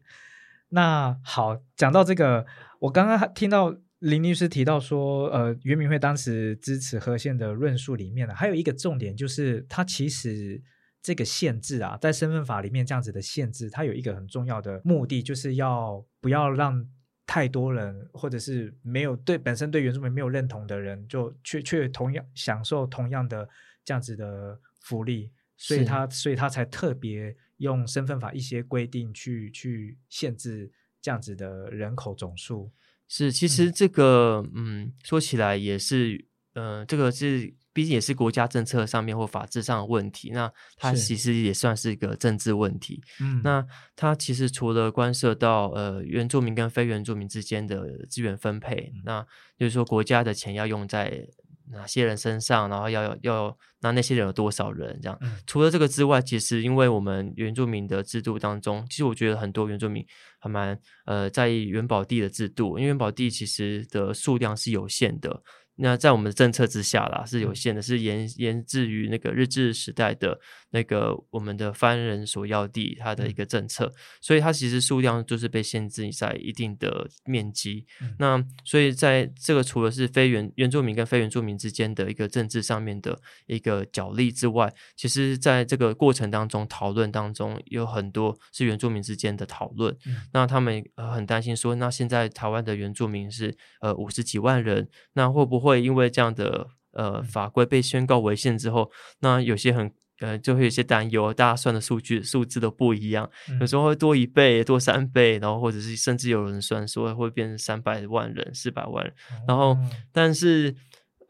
[0.70, 2.46] 那好，讲到这个，
[2.80, 10.62] 我刚刚听到林律师提到说，呃，袁明慧当时支持和宪的论述里面呢，还有一个重点就是，它其实
[11.02, 16.86] 这个限制啊，在身份法里面这样子的限制，它有一个很重要的目的，就是要不要让
[17.26, 23.48] 太多人，或者是没有对本身对原住民没有认同的人，就却却同样享受同样的
[23.84, 25.30] 这样子的福利。
[25.56, 30.68] 所以他所以他才特别用身份法一些规定去去限制
[31.00, 32.72] 这样子的人口总数。
[33.06, 43.02] 是，其实这个，嗯，说起来也是，呃，这个是毕竟也是国家政策上面或法制上的问题，那它其实也算是一个政治问题。
[43.20, 43.64] 嗯那
[43.96, 49.24] 它其实除了关涉到呃原住民跟非原住民之间的资源分配，那
[49.58, 51.26] 就是说国家的钱要用在
[51.70, 55.16] 哪些人身上，然后要要那那些人有多少人这样。
[55.22, 60.04] 嗯除了这个之外，其实因为我们原住民的制度当中，其实我觉得很多原住民
[60.38, 65.42] 还蛮呃在意元宝地的制度，因为元宝地其实的数量是有限的。
[65.82, 70.38] 那在我们的政策之下啦，是有限的，是延延至于那个日治时代的
[70.72, 77.86] 那个我们的番人所要地它的一个政策，所以它其实数量就是被限制在一定的面积。
[78.00, 78.16] 嗯。
[78.18, 89.94] 那所以在这个除了是非原原住民跟非原住民之间的一个政治上面的一个角力之外，其实在这个过程当中讨论当中有很多是原住民之间的讨论。
[90.06, 90.22] 嗯。
[90.32, 97.24] 那他们呃很担心说，那现在台湾的原住民是呃五十几万人，那会不会因为这样的呃嗯。
[97.24, 103.28] 法规被宣告违宪之后，那有些很呃就会有些担忧，大家算的数据数字都不一样，
[103.60, 109.14] 有时候会多一倍、多三倍，然后或者是甚至有人算说会变成三百万人、四百万人，
[109.46, 109.78] 然后哦
[110.10, 110.74] 但是。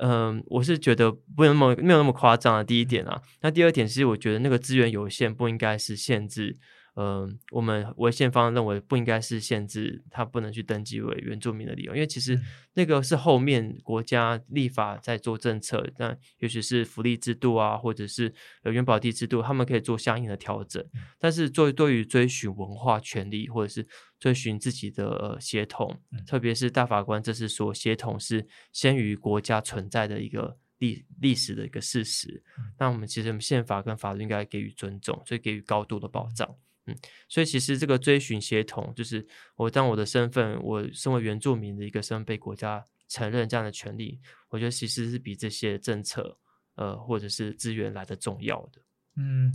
[0.04, 2.64] 嗯，我是觉得不那么没有那么夸张啊。
[2.64, 6.56] 第一点啊，那第二点是我觉得那个资源有限，不应该是限制。
[6.94, 12.42] 嗯，我们违宪方认为不应该是限制他不能去登记为原住民的理由，因为其实嗯
[12.74, 18.30] 那个是后面国家立法在做政策，那尤其是福利制度啊，或者是
[18.62, 20.84] 呃原保地制度，他们可以做相应的调整。
[21.18, 23.86] 但是作为对于追寻文化权利，或者是
[24.18, 32.42] 追寻自己的呃协同，嗯特别是大法官这次说协同是先于国家存在的一个历历史的一个事实。
[32.58, 36.54] 嗯那我们其实我们宪法跟法律应该给予尊重，所以给予高度的保障。
[36.86, 36.96] 嗯，
[37.28, 46.36] 所以其实这个追寻协同，就是我当我的身份，我身为原住民的一个身份被国家承认这样的权利，我觉得其实是比这些政策
[46.74, 48.82] 呃或者是资源来的重要的。
[49.16, 49.52] 嗯，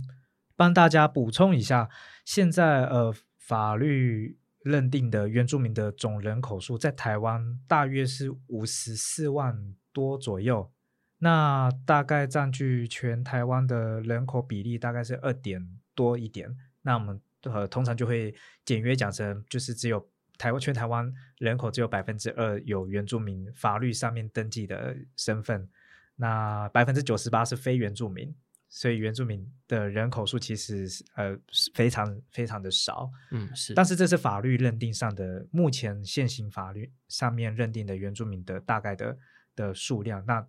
[0.56, 1.90] 帮大家补充一下，
[2.24, 10.72] 现在呃法律认定的原住民的总人口数在台湾大约是五十四万多左右，
[11.18, 16.56] 那大概占据全台湾的人口比例大概是二点多一点。
[16.88, 25.68] 那我们呃通常就会简约讲成，就是只有台湾全台湾人口只有百分之二有原住民法律上面登记的身份，
[26.16, 28.34] 那百分之九十八是非原住民。
[28.70, 39.16] 所以原住民的人口数其实是呃是非常非常的少，嗯，是，但是这是法律认定上的，目前现行法律上面认定的原住民的大概的
[39.56, 40.22] 的数量。
[40.26, 40.46] 那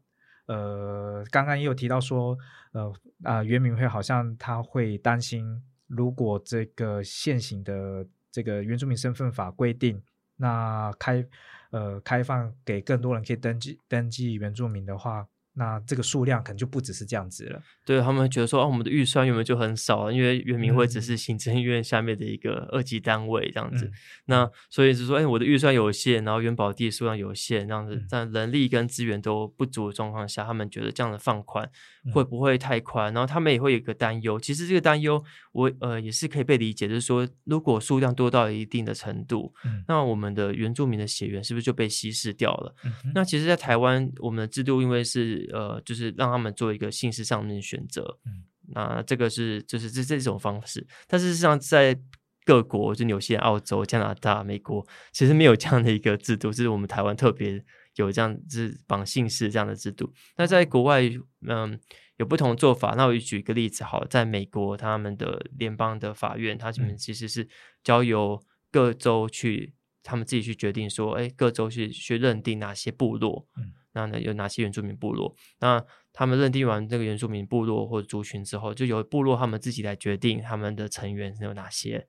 [0.47, 2.37] 呃，刚刚也有提到说，
[2.73, 10.01] 呃啊、原民会好像他会担心，如果这个现行的这个原住民身份法规定，
[10.37, 11.25] 那开
[11.71, 15.27] 呃开放给更多人可以登记登记原住民的话，
[15.59, 17.61] 那这个数量可能就不只是这样子了。
[17.85, 23.85] 对他们觉得说，哦，我们的预算原本就很少啊，因为圆明会只嗯是行政院下面的一个二级单位这样子。
[23.85, 23.91] 嗯
[24.27, 31.69] 那所以是说，哎，我的预算有限，然后元宝地数量有限，这样子嗯，在人力跟资源都不足的状况下，他们觉得这样的放宽
[32.05, 33.13] 嗯会不会太宽？
[33.13, 34.39] 然后他们也会有一个担忧。
[34.39, 42.75] 其实这个担忧，我呃也是可以被理解，就是说，如果数量多到一定的程度，嗯那我们的原住民的血缘是不是就被稀释掉了？
[42.85, 51.99] 嗯那其实，在台湾，我们的制度因为是呃，就是让他们做一个姓氏上面的选择，嗯那这个是就是这这种方式，但事实上在
[52.45, 57.63] 各国，就纽西兰、澳洲、加拿大、美国，其实没有这样的一个制度，是我们台湾特别
[57.95, 60.13] 有这样子绑姓氏这样的制度。
[60.37, 61.01] 那在国外，
[61.47, 61.79] 嗯，
[62.17, 62.93] 有不同的做法。
[62.95, 67.47] 那我举一个例子，好了，在美国，他们的联邦的法院，他们嗯其实是
[67.83, 69.73] 交由各州去。
[70.01, 75.35] 他们自己去决定说，哎，各州去去认定哪些部落，嗯，那呢有哪些原住民部落？
[75.59, 82.07] 那他们认定完这个原住民部落或者族群之后，就由部落他们自己来决定他们的成员有哪些。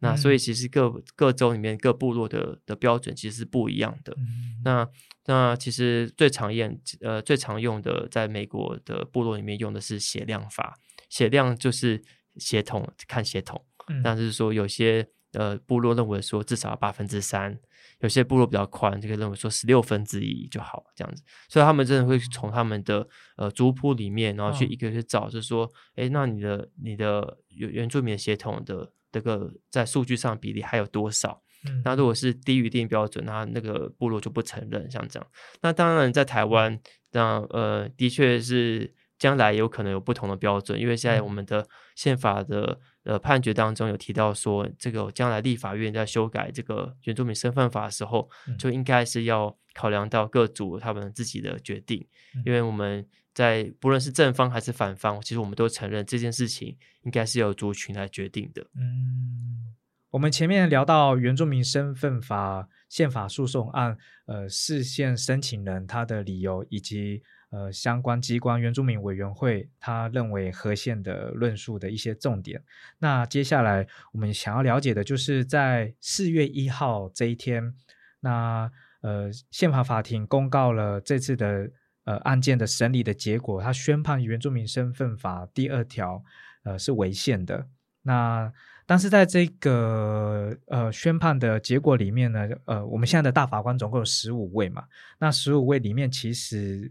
[0.00, 4.12] 那所以嗯其实各各州里面各部落的的标准其实是不一样的。
[4.18, 4.88] 嗯那
[5.26, 10.76] 那其实最常见呃最常用的，在美国的部落里面用的是血量法，
[11.08, 12.02] 血量就是
[12.36, 17.56] 血统看血统，嗯那就是说有些呃部落认为说至少要八分之三，
[18.02, 31.42] 有些部落比较宽，就可以认为说十六分之一就好这样子，所以他们真的会从他们的呃族谱里面，然后去哦一个一个找，就是说，哎，那你的你的原原住民的血统的这个在数据上比例还有多少？
[31.64, 35.28] 嗯那如果是低于一定标准，那那个部落就不承认，像这样。
[35.60, 36.76] 那当然，在台湾，
[37.12, 58.62] 那呃，的确是将来有可能有不同的标准，因为现在嗯我们的宪法的呃判决当中有提到说，这个将来立法院在修改这个原住民身份法的时候，嗯就应该是要考量到各族他们自己的决定，嗯因为我们在不论是正方还是反方，其实我们都承认这件事情应该是由族群来决定的。
[58.74, 59.74] 嗯，
[60.10, 63.96] 我们前面聊到原住民身份法宪法诉讼案，
[64.26, 67.22] 呃，事件申请人他的理由以及
[67.52, 72.60] 呃相关机关原住民委员会他认为合宪的论述的一些重点。
[72.98, 77.74] 那接下来我们想要了解的就是在四月一号这一天，
[78.20, 78.70] 那
[79.02, 81.70] 呃宪法法庭公告了这次的
[82.04, 86.24] 呃案件的审理的结果，他宣判原住民身份法第二条
[86.64, 87.68] 呃是违宪的。
[88.04, 88.52] 那
[88.84, 94.84] 但是在这个呃宣判的结果里面呢，呃，我们现在的大法官总共有十五位嘛，
[95.18, 96.90] 那十五位里面其实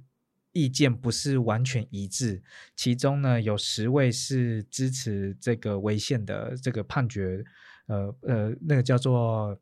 [0.53, 2.41] 意见不是完全一致，
[2.75, 7.43] 其中呢有十位是支持这个违宪的这个判决，
[7.87, 9.57] 呃呃，那个叫做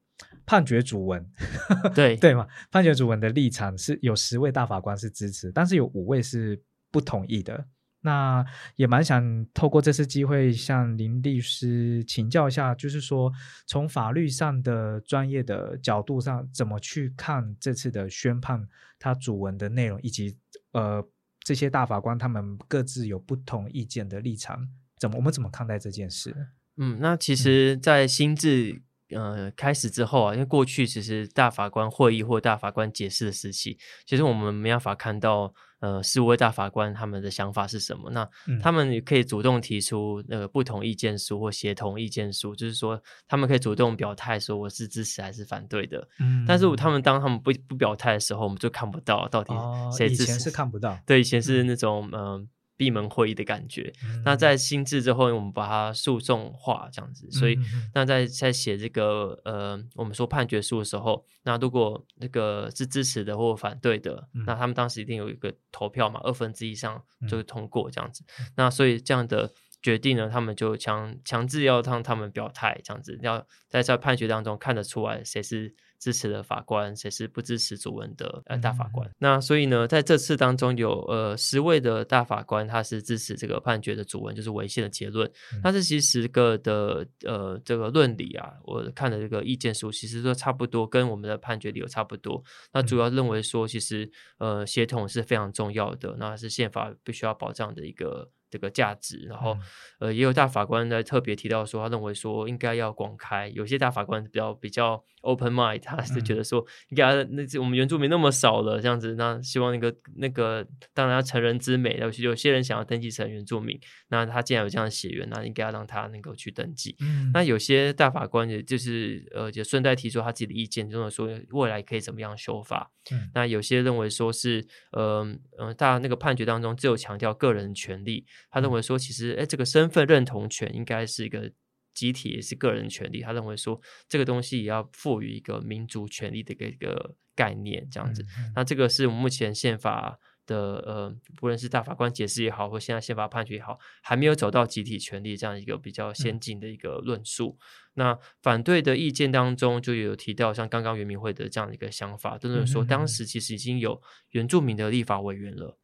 [0.46, 1.26] 判决主文，
[1.94, 6.62] 对对嘛，判决主文的立场是有十位大法官是支持，但是有五位是
[6.92, 7.68] 不同意的。
[8.02, 8.46] 那
[8.78, 13.30] 也蛮想透过这次机会向林律师请教一下，就是说
[13.68, 18.66] 从法律上的专业的角度上，怎么去看这次的宣判
[18.98, 20.38] 它主文的内容，以及
[20.72, 21.08] 呃
[21.44, 24.68] 这些大法官他们各自有不同意见的立场，
[24.98, 26.36] 怎么我们怎么看待这件事？
[26.78, 28.84] 嗯，那其实，在新制。
[29.12, 38.10] 呃，开始之后啊，因为过去其实大法官会议或大法官解释的时期，其实我们没办法看到呃四位大法官他们的想法是什么。
[38.10, 38.28] 那
[38.62, 46.08] 他们也可以主动提出那个不同意见书或协同意见书，就是说他们可以主动表态说我是支持还是反对的。
[46.20, 49.54] 嗯，但是他们当他们不不表态的时候，我们就看不到到底
[49.96, 50.24] 谁支持。
[50.24, 52.48] 以前是看不到，对，以前是那种嗯。
[52.80, 53.92] 闭门会议的感觉。
[54.24, 57.60] 那在心智之后，我们把它诉讼化这样子，所以
[57.94, 68.24] 那在在写这个呃，我们说判决书的时候，那如果那个是支持的或反对的，那他们当时一定有一个投票嘛，二分之一上就通过这样子。
[68.56, 69.52] 那所以这样的
[69.82, 75.76] 决定呢，他们就强强制要让他们表态这样子，要在在判决当中看得出来谁是。
[76.00, 79.10] 支持的法官，谁是不支持主文的呃大法官？
[79.20, 85.30] 那所以呢，在这次当中有呃十位的大法官，他是支持这个判决的主文，就是违宪的结论。
[85.62, 92.42] 那这其实个的呃这个论理啊，我看的这个意见书，其实都差不多，跟我们的判决理由差不多。
[92.72, 98.32] 那主要认为说，其实呃协同是非常重要的，那是宪法必须要保障的一个。
[98.50, 99.58] 这个价值，然后
[100.00, 103.48] 呃，也有大法官在特别提到说，他认为说应该要广开。
[103.50, 113.80] 有些大法官比较比较 open mind，他是觉得说应该那我们原住民那么少了，这样子，那希望那个那个当然要成人之美，有些有些人想要登记成原住民，
[114.10, 116.96] 那他既然有这样的血缘，那应该要让他能够去登记。
[117.34, 122.92] 那有些大法官也就是呃，也顺带提出他自己的意见，就是说未来可以怎么样修法。
[123.34, 125.28] 那有些认为说是呃
[125.58, 128.26] 呃，大那个判决当中只有强调个人权利。
[128.50, 131.52] 他认为说，其实哎，这个身份认同权应该是一个
[131.94, 133.22] 集体，也是个人权利。
[133.22, 138.26] 他认为说，这个东西也要赋予一个民族权利的一个一个概念，这样子。
[138.56, 147.58] 那这个是目前宪法的呃，不论是大法官解释也好，或现在宪法判决也好，还没有走到集体权利这样一个比较先进的一个论述。
[147.96, 155.78] 那反对的意见当中，就有提到像刚刚原民会的这样的一个想法，就是说，当时其实已经有原住民的立法委员了。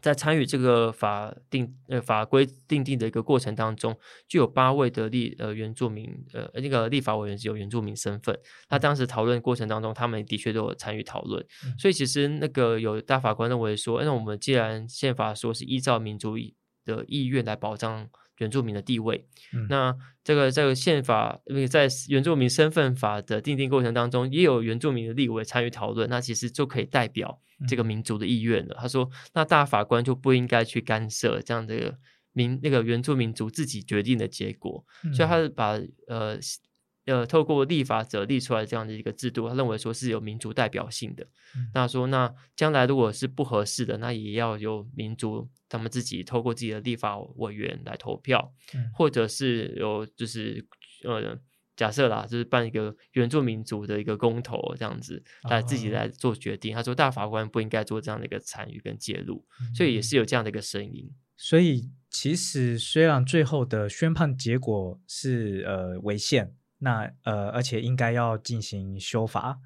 [0.00, 3.96] 在参与这个法定呃法规定定的一个过程当中，
[4.26, 8.38] 就有八位的立呃原住民呃那个立法委员是有原住民身份。
[8.68, 11.44] 那当时讨论过程当中，他们的确都有参与讨论。
[11.78, 16.36] 所以其实那个有大法官认为说，那我们既然宪法说是依照民族
[16.84, 18.08] 的意愿来保障。
[18.40, 19.24] 原住民的地位，
[19.70, 28.76] 那这个这个宪法，因为在原住民身份法的订定过程当中，也有原住民的立委参与讨论，那其实就可以代表这个民族的意愿了。
[28.80, 31.96] 他说，那大法官就不应该去干涉这样的
[32.32, 34.84] 民那个原住民族自己决定的结果，
[35.14, 35.78] 所以他是把
[36.08, 36.38] 呃。
[37.10, 41.26] 呃，透过立法者立出来这样的一个制度，他认为说是有民族代表性的。
[41.74, 48.52] 那说，那将来如果是不合适的，那也要由民族他们自己透过自己的立法委员来投票，
[48.94, 50.64] 或者是有就是
[51.02, 51.36] 呃，
[51.74, 56.72] 假设啦，就是办一个原住民族的一个公投这样子，来自己来做决定。
[56.72, 59.44] 他说，大法官不应该做这样的一个参与跟介入，
[59.74, 61.10] 所以也是有这样的一个声音。
[61.36, 66.54] 所以其实虽然最后的宣判结果是呃违宪。
[66.80, 69.60] 那呃，而且应该要进行修法，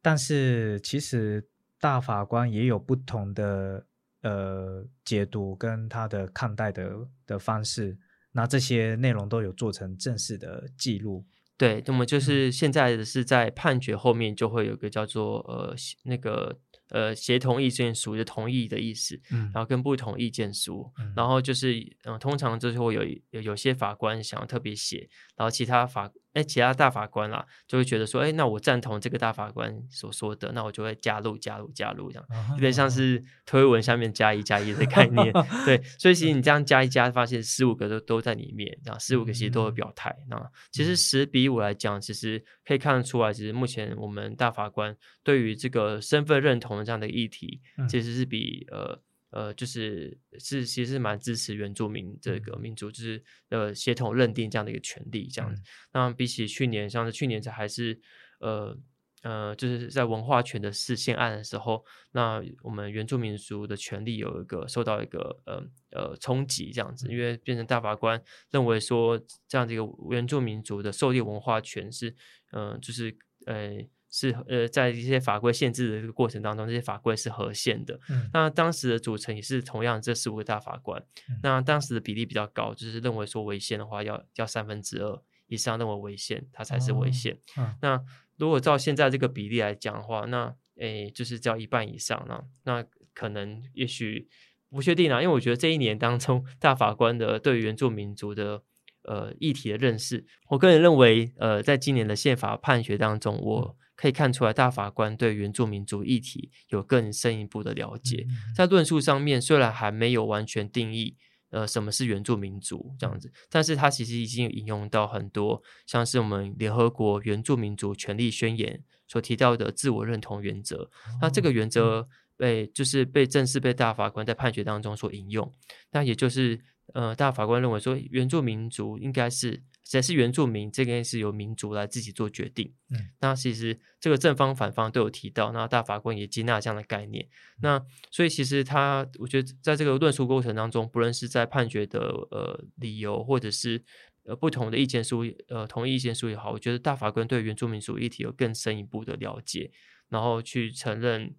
[0.00, 1.48] 但是其实
[1.80, 3.84] 大法官也有不同的
[4.22, 7.98] 呃解读跟他的看待的的方式，
[8.32, 11.26] 那这些内容都有做成正式的记录。
[11.56, 16.60] 对，那么就是现在是在判决后面就会有个叫做呃那个。
[16.92, 35.32] 呃，协同意见书就同意的意思，嗯，然后跟不同意见书，然后就是，嗯，通常就是会有有有些法官想要特别写，然后其他法哎，其他大法官啦，就会觉得说，哎，那我赞同这个大法官所说的，那我就会加入、加入、加入，这样有点像是推文下面加一加一的概念。
[35.66, 40.16] 对，所以其实你这样加一加，发现十五个都都在里面，然后十五个其实都有表态。
[40.28, 49.02] 那其实十比五来讲，其实可以看得出来，其实目前我们大法官对于这个身份认同的这样的议题，其实是比呃。
[49.30, 55.62] 呃，就是是其实是蛮支持原住民这个民族，就是呃协同认定这样的一个权利，这样子。
[55.92, 58.00] 那比起去年，像是去年才还是
[58.40, 58.76] 呃
[59.22, 65.62] 呃，就是在文化权的事宪案的时候，那我们原住民族的权利有一个受到一个呃
[65.92, 72.14] 呃冲击，这样子，因为变成大法官认为说这样的一个原住民族的狩猎文化权是
[72.52, 73.16] 嗯，就是
[73.46, 73.78] 呃。
[74.12, 77.98] 是呃，在一些法规限制的这个过程当中，这些法规是合宪的。
[78.32, 81.00] 那当时的组成也是同样，这十五个大法官。
[81.44, 87.38] 那当时的比例比较高，就是认为说违宪的话，要要三分之二以上认为违宪，它才是违宪。
[87.82, 88.02] 那
[88.36, 92.84] 如果照现在这个比例来讲的话，那诶，就是叫一半以上那那
[93.14, 94.28] 可能也许
[94.70, 98.62] 不确定啊，因为我觉得这一年当中，大法官的对原住民族的
[99.04, 103.76] 呃议题的认识，我个人认为，呃，在今年的宪法判决当中，我。
[104.00, 108.26] 可以看出来，大法官对原住民族议题有更深一步的了解。
[108.56, 111.18] 在论述上面，虽然还没有完全定义，
[111.50, 120.88] 呃，什么是原住民族这样子，但是他其实已经引用到很多，像是我们联合国原住民族权利宣言所提到的自我认同原则。
[121.20, 125.52] 那这个原则被就是被正式被大法官在判决当中所引用。
[125.90, 126.58] 那也就是，
[126.94, 129.62] 呃，大法官认为说，原住民族应该是。
[129.84, 130.70] 谁是原住民？
[130.70, 132.72] 这个是由民族来自己做决定。
[132.90, 137.28] 嗯，那其实这个正方反方都有提到，那大法官也接纳这样的概念。
[137.60, 142.00] 那所以其实他，我觉得在这个论述过程当中，不论是在判决的
[142.30, 143.82] 呃理由，或者是
[144.24, 149.70] 呃不同的意见书，呃同意意见书也好，我觉得大法官对原住民族议题有更深一步的了解，
[150.08, 151.34] 然后去承认。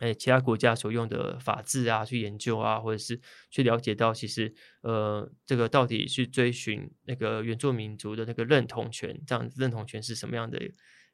[0.00, 10.60] 哎，其他国家所用的法制啊，去研究啊，或者是去了解到，其实呃，这个到底去追寻那个原住民族的那个认同权，这样子认同权是什么样的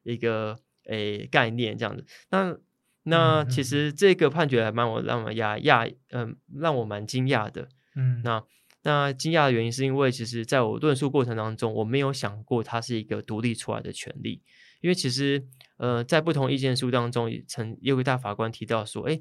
[0.03, 1.77] 一个诶概念？
[1.77, 2.57] 这样子，那
[3.03, 7.69] 那其实这个判决还蛮我让我讶讶，嗯，让我蛮惊讶的。
[7.95, 8.43] 嗯，那
[8.81, 14.41] 那惊讶的原因是因为，其实在我论述过程当中，我没有想过它是一个独立出来的权利，
[14.81, 15.47] 因为其实。
[15.81, 19.19] 呃，在不同意见书当中，曾有个大法官提到说：“哎，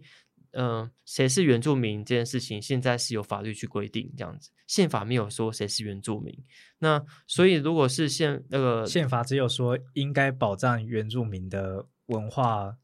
[0.52, 6.38] 嗯，谁是原住民这件事情，现在是有法律去规定这样子，宪法没有说谁是原住民。
[6.80, 12.76] 那所以，如果是宪那个宪法只有说应该保障原住民的文化、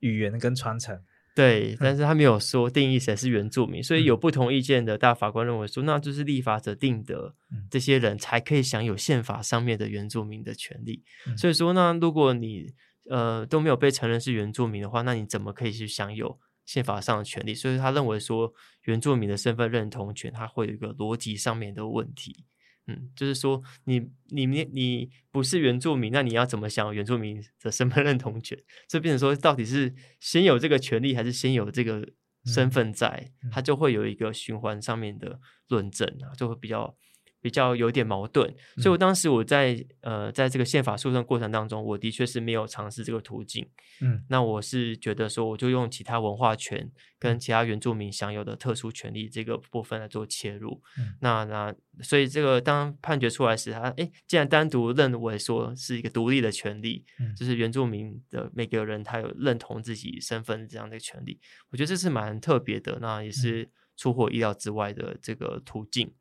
[0.00, 1.00] 语言跟传承。”
[1.36, 7.32] 对，但是他没有说定义谁是原住民，所以有不同意见的大法官认为说，那就是立法者定的
[7.70, 11.04] 这些人才可以享有宪法上面的原住民的权利。
[11.38, 12.74] 所以说，那如果你
[13.08, 17.54] 呃，都没有被承认是原住民的话，那你怎么可以去享有宪法上的权利？
[17.54, 22.44] 所以他认为说，原住民的身份认同权，它会有一个逻辑上面的问题。
[22.86, 28.58] 嗯，就是说，你你你你不是原住民，那你要怎么享原住民的身份认同权？
[28.86, 32.06] 这变成说，到底是先有这个权利，还是先有这个
[32.44, 33.32] 身份在？
[33.50, 36.96] 它就会有一个循环上面的论证啊，就会比较。
[37.40, 43.66] 比较有点矛盾，所以我当时我在呃，在这个宪法诉讼过程当中，我的确是没有尝试这个途径。
[44.02, 50.82] 嗯，那我是觉得说，我就用其他文化权跟其他原住民享有的特殊权利这个部分来做切入。
[50.98, 57.04] 嗯，那那所以这个当判决出来时，他哎，既然单独认为说是一个独立的权利，
[57.36, 66.12] 就是原住民的每个人他有认同自己身份这样的权利，我觉得这是蛮特别的，那也是出乎意料之外的这个途径。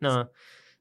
[0.00, 0.28] 那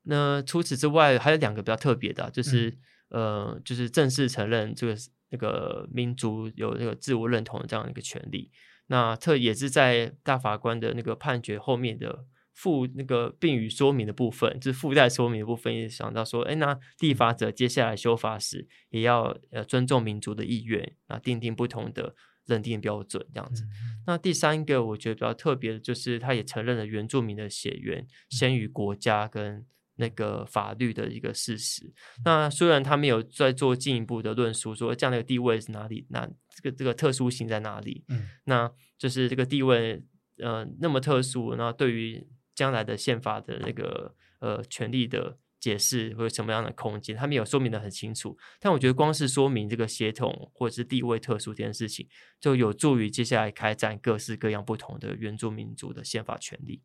[0.04, 2.78] 那除此之外，还有两个比较特别的，就是
[3.10, 4.96] 呃，就是正式承认这个
[5.30, 8.52] 那个民族有那个自我认同的这样一个权利。
[8.88, 22.16] 那特也是在大法官的那个判决后面的附那个并语说明的部分，就是附带说明的部分，也想到说，哎，那立法者接下来修法时，也要呃尊重民族的意愿，啊，定定不同的。
[22.50, 23.64] 认定标准这样子，
[24.08, 29.64] 那第三个我觉得比较特别的就是，他也承认了原住民的血缘先于国家跟
[29.98, 31.94] 那个法律的一个事实。
[32.26, 38.04] 那虽然他没有再做进一步的论述，说这样的地位是哪里，那这个这个特殊性在哪里？
[38.10, 40.04] 嗯，那就是这个地位
[40.40, 45.38] 呃那么特殊，那对于将来的宪法的那个呃权利的。
[45.60, 48.38] 解释或者什么样的空间，他们有说明的很清楚。
[48.60, 52.08] 但我觉得光是说明这个协同或者是地位特殊这件事情，
[52.40, 56.82] 就有助于接下来开展各式各样不同的原住民族的宪法权利。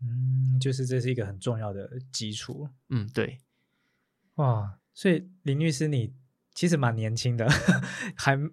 [0.00, 2.68] 嗯，就是这是一个很重要的基础。
[2.88, 3.38] 嗯，对。
[4.34, 6.14] 哇，所以林律师，你
[6.54, 7.48] 其实蛮年轻的，
[8.16, 8.52] 还不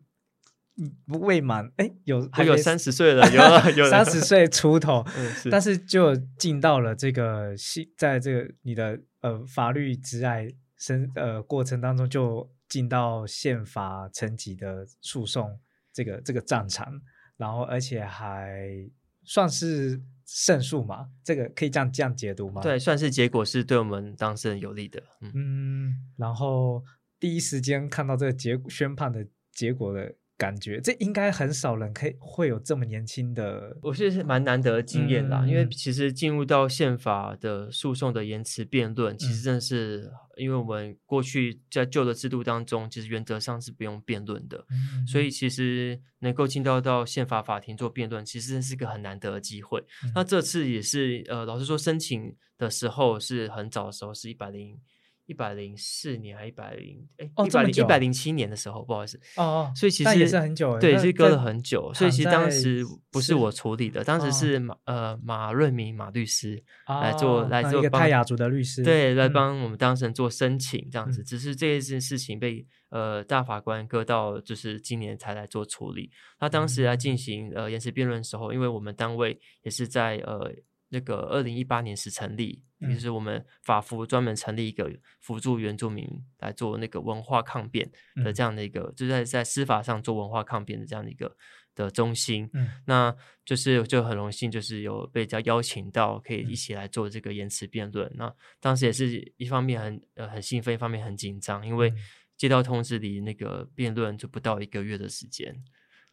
[1.07, 15.57] 未满，哎，有还有三十岁了，有有 三十岁出头， 嗯，但是就进到了这个系，在这个你的呃法律之爱生呃过程当中，就进到宪法层级的诉讼
[15.93, 17.01] 这个这个战场，
[17.37, 18.89] 然后而且还
[19.23, 21.07] 算是胜诉嘛？
[21.23, 22.61] 这个可以这样这样解读吗？
[22.61, 25.01] 对，算是结果是对我们当事人有利的。
[25.21, 26.83] 嗯，然后
[27.17, 30.15] 第一时间看到这个结宣判的结果的。
[30.37, 35.45] 感觉这应该很少人可以会有这么年轻的，我觉得是蛮难得的经验啦。
[35.47, 44.65] 因为其实进入到宪法的诉讼的言辞辩论，其实真的是因为我们过去在旧的制度当中，其实原则上是不用辩论的，
[45.07, 49.81] 所以其实能够进到到宪法法庭做辩论，其实是个很难得的机会。
[50.13, 54.77] 那这次也是呃，老实说，申请的时候是很早的时候，是一百零。
[55.25, 76.11] 一百零四年还一百零哎，一百零一百零七年的时候，不好意思哦哦，所以其实也是很久，对，是隔了很久，所以其实当时不是我处理的，当时是马呃马润明马律师来做来做泰雅族的律师，对，来帮我们当事人做申请这样子，只是这件事情被呃大法官搁到就是今年才来做处理。
[76.39, 80.53] 他当时来进行呃延迟辩论的时候，因为我们单位也是在呃。
[80.89, 86.07] 那个二零一八年时成立，也就是我们法服专门成立一个辅助原住民
[86.39, 87.89] 来做那个文化抗辩
[88.23, 91.35] 的这样的一个，就在在司法上做文化抗辩的这样的一个
[91.73, 92.49] 的中心。
[92.53, 98.11] 嗯，那就是就很荣幸，就是有被叫邀请到，可以一起来做这个言辞辩论。
[98.15, 101.93] 那当时也是一方面很呃很兴奋，一方面很紧张，因为
[102.37, 105.55] 接到通知离那个辩论就不到一个月的时间，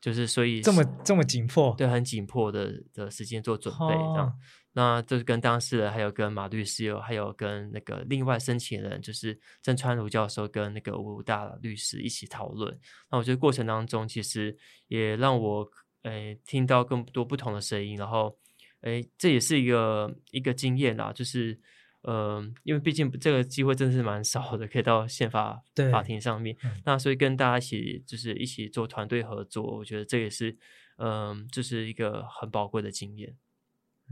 [0.01, 4.33] 就是所以这么这么紧迫，对，很紧迫的的时间做准备这样。
[4.75, 12.81] 那就是跟当事人，还有跟马律师，有还有跟那个另外申请人，就是郑川如教授跟那个吴大律师一起讨论。
[13.11, 14.57] 那我觉得过程当中，其实
[14.89, 15.71] 也让我
[16.03, 18.37] 诶听到更多不同的声音，然后
[18.81, 21.61] 诶这也是一个一个经验啦，就是
[22.01, 25.63] 呃，因为毕竟这个机会真的是蛮少的，可以到宪法
[25.93, 26.57] 法庭上面。
[26.85, 30.57] 那所以跟大家一起就是一起做团队合作，我觉得这也是
[30.97, 33.37] 嗯，这是一个很宝贵的经验。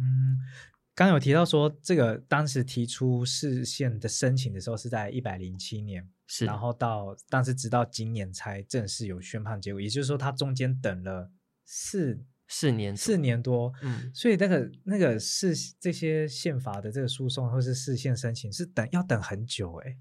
[0.01, 0.39] 嗯，
[0.95, 11.31] 刚有提到说，这个当时提出视线的申请的时候是在一百零七年，是，然后到，但是直到今年才正式有宣判结果，也就是说，他中间等了
[11.65, 19.97] 四四年四年多，嗯，所以那个那个是这些宪法的这个诉讼或是视线申请是等要等很久，哎，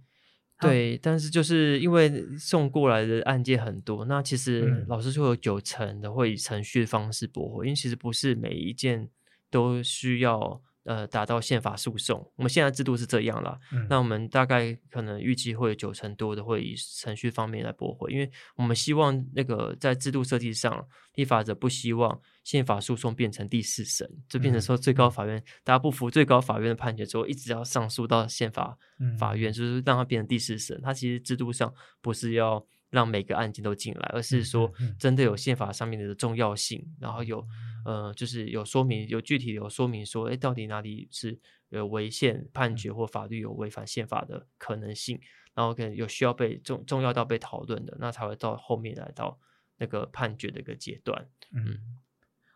[0.60, 9.10] 对，但是就是因为送过来的案件很多，那其实老师说有九成的会以程序方式驳回，因为其实不是每一件。
[9.50, 13.60] 都需要呃达到宪法诉讼，我们现在制度是这样了。
[13.90, 28.78] 那我们大概可能预计会有九成多的会以程序方面来驳回，因为我们希望那个在制度设计上，立法者不希望宪法诉讼变成第四审，就变成说最高法院大家不服最高法院的判决之后，一直要上诉到宪法
[29.18, 30.80] 法院，就是让它变成第四审。
[30.82, 32.66] 它其实制度上不是要。
[32.90, 37.46] 让每个案件都进来，而是说真的有宪法上面的重要性，然后有
[37.86, 45.20] 呃，就是有说明，有具体有说明说，哎，到底哪里是有违宪判决或法律有违反宪法的可能性，
[45.54, 49.40] 然后可能有需要被重重要到被讨论的，那才会到后面来到
[49.78, 51.28] 那个判决的一个阶段。
[51.54, 51.78] 嗯，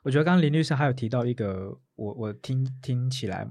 [0.02, 3.48] 我觉得刚刚林律师还有提到一个，我我听听起来，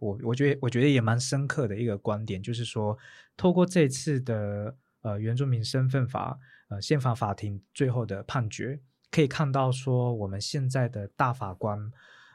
[0.00, 2.98] 我我觉得我觉得也蛮深刻的一个观点，就是说
[3.36, 4.76] 透过这次的。
[5.04, 8.80] 呃，原住民身份法，呃，宪法法庭最后的判决
[9.10, 11.92] 可以看到，说我们现在的大法官，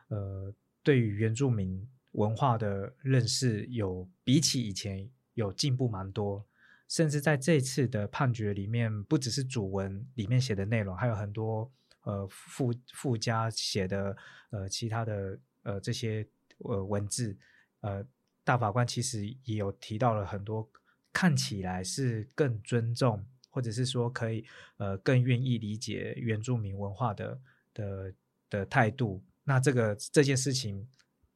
[0.10, 0.54] 呃，
[0.84, 6.46] 对于原住民文化的认识有比起以前有进步蛮多，
[6.88, 11.72] 甚至在这次的判决里面，不只是主文里面写的内容，还有很多
[12.04, 14.16] 呃附附加写的
[14.52, 16.24] 呃其他的呃这些
[16.60, 17.36] 呃文字，
[17.82, 18.06] 呃，
[18.44, 20.70] 大法官其实也有提到了很多。
[21.12, 24.46] 看起来是更尊重，或者是说可以
[24.78, 27.42] 呃更愿意理解原住民文化的
[27.74, 28.14] 的
[28.50, 29.24] 的态度。
[29.44, 30.88] 那这个这件事情，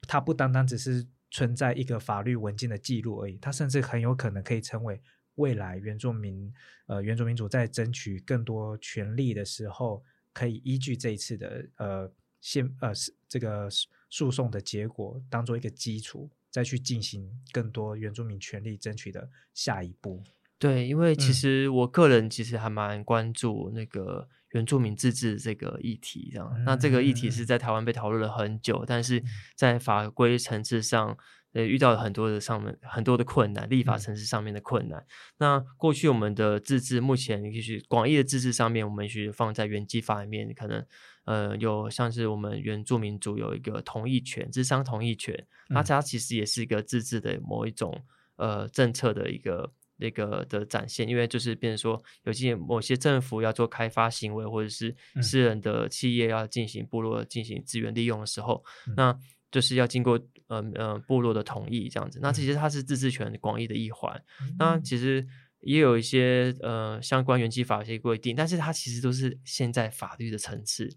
[0.08, 5.02] 它不单单只是存在一个法律文件的记录而已，它甚至很有可能可以成为
[5.36, 6.54] 未来原住民
[6.86, 13.68] 呃原住民主在争取更多权利的时候，可以依据这一次的呃宪呃是这个
[14.12, 16.30] 诉讼的结果当做一个基础。
[16.54, 20.24] 再去进行更多原住民权利争取的下一步。
[20.64, 26.50] 对，因为其实我个人其实还蛮关注那个原住民自治这个议题，这样。
[26.64, 29.22] 那这个议题是在台湾被讨论了很久，但是
[29.58, 31.18] 在法规层次上，
[31.52, 35.06] 呃遇到了很多的上面很多的困难，立法层次上面的困难。
[35.38, 40.86] 那过去我们的自治，目前也许广义的自治上面，我们许放在原基法里面，可能
[41.26, 48.06] 呃有像是我们原住民族有一个同意权，智商同意权，那它其实也是一个自治的某一种
[48.38, 49.74] 呃政策的一个。
[49.98, 58.64] 那个的展现，因为就是变成说，有些某些政府要做开发行为，或者是私人的企业要进行部落进行资源利用的时候，
[58.96, 59.18] 那
[59.52, 62.20] 就是要经过呃呃部落的同意这样子。
[62.22, 64.20] 那其实它是自治权广义的一环。
[64.58, 65.26] 那其实
[65.62, 70.90] 也有一些呃相关原基法一些规定，但是它其实都是现在法律的层次。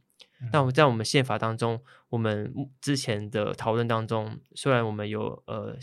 [0.53, 1.81] 那我们在我们宪法当中，
[2.11, 5.77] 我们之前的讨论当中，虽然我们有呃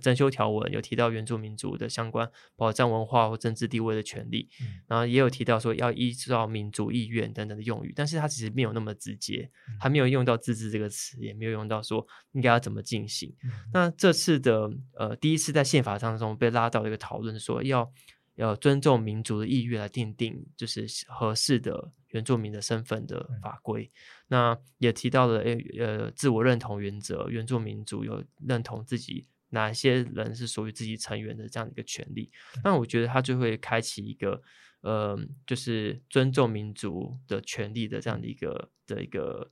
[0.00, 4.48] 增修条文有提到原住民族的相关保障文化或政治地位的权利，
[4.86, 13.34] 然后也有提到说要依照民族意愿等等的用语，但是它其实没有那么直接，它没有用到自治这个词，也没有用到说应该要怎么进行。
[13.72, 17.92] 那这次的呃第一次在宪法当中被拉到一个讨论，说要。
[18.40, 23.90] 要尊重民族的意愿来定定，就是合适的原住民的身份的法规。
[24.28, 32.30] 那也提到了，诶，呃，自我认同原则，原住民族有认同自己哪些人是属于自己成员的这样的一个权利。
[32.64, 34.42] 那我觉得他就会开启一个，
[34.80, 39.50] 呃，就是尊重民族的权利的这样的一个的一个。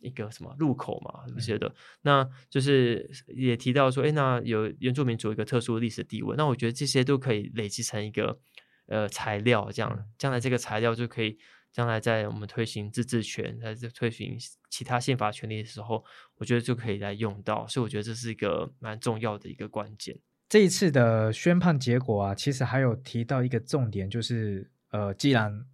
[0.00, 8.38] 一个什么入口嘛，这些的，那就是也提到说，哎，那有原住民族一个特殊的历史地位，那我觉得这些都可以累积成一个
[8.86, 11.36] 呃材料，这样将来这个材料就可以
[11.72, 14.36] 将来在我们推行自治权，在推行
[14.70, 16.04] 其他宪法权利的时候，
[16.36, 20.16] 我觉得就可以来用到，所以我觉得这是一个蛮重要的一个关键。
[20.48, 25.66] 这一次的宣判结果啊，其实还有提到一个重点，就是呃，既然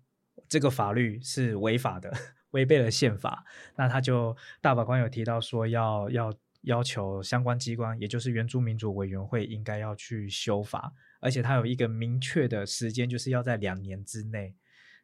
[0.48, 2.12] 这个法律是违法的。
[2.54, 3.44] 违背了宪法，
[3.76, 14.54] 那他就大法官有提到说要要要求相关机关，也就是原住民主委员会应该要去修法，而且他有一个明确的时间，就是要在两年之内。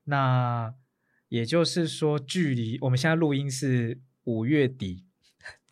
[0.05, 0.73] 那
[1.29, 5.05] 也就是说，距离我们现在录音是五月底，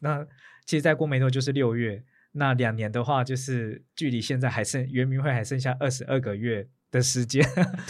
[0.01, 0.27] 那
[0.67, 6.69] 其实再过没多就是六月，那两年的话，就是距离现在还剩原民会还剩下二十二个月。
[6.91, 7.45] 的时间，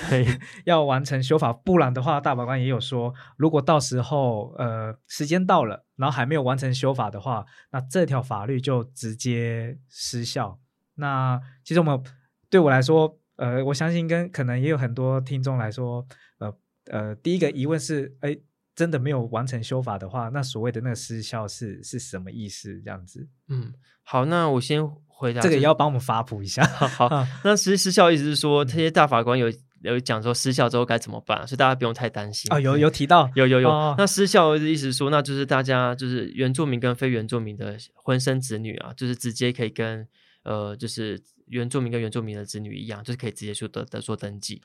[0.09, 0.27] 对，
[0.65, 10.59] 要完成修法，不然的话，大法官也有说，如果到时候呃时间到了，然后还没有完成修法的话，那这条法律就直接失效。
[10.95, 12.03] 那其实我们
[12.51, 16.05] 对我来说，呃，我相信跟可能也有很多听众来说，
[16.39, 16.53] 呃
[16.87, 18.37] 呃，第一个疑问是，哎，
[18.79, 22.81] 真的没有完成修法的话，那所谓的那个失效是是什么意思？
[22.85, 23.29] 这样子？
[23.49, 24.89] 嗯，好，那我先。
[25.21, 26.65] 回答这个也要帮我们发布一下。
[26.65, 27.11] 好，
[27.43, 29.53] 那失失效意思是说，这些大法官有
[29.83, 32.61] 有讲说失效之后该怎么办，所以大家不用太担心啊。
[32.61, 33.69] 有有提到， 有有有。
[33.99, 40.07] 那失效的意思说，那就是大家就是原住民跟非原住民的婚生子女啊，就是直接可以跟
[40.45, 44.63] 呃，就是原住民跟原住民的子女一样，就是可以直接去得得做登记。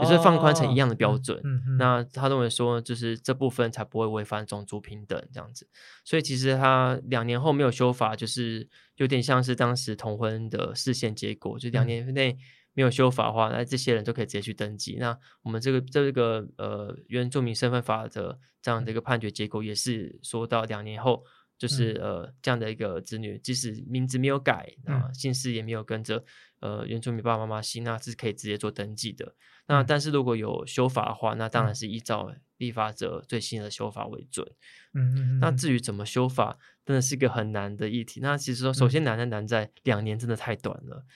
[0.00, 1.42] 也是放宽成一样的标准，
[1.76, 5.68] 那他认为说，就是这部分才不会违反种族平等这样子。
[6.04, 12.36] 所以其实他两年后没有修法，就是有点像是当时同婚的视线结果，就两年内
[12.74, 14.98] 没有修法的话，那这些人都可以直接去登记。
[15.00, 21.24] 那我们这个这个呃原住民身份法的这样的一个判决结果，也是说到两年后。
[21.58, 26.24] 就是呃这样的一个子女，即使名字没有改啊，姓氏也没有跟着
[26.58, 29.34] 呃原住民爸爸妈妈姓，那是可以直接做登记的。
[29.68, 34.44] 那但是如果有修法的话，那当然是依照立法者最新的修法为准。
[34.92, 35.38] 嗯嗯。
[35.38, 38.18] 那至于怎么修法，真的是一个很难的议题。
[38.20, 41.06] 那其实说，首先难在难在两年真的太短了。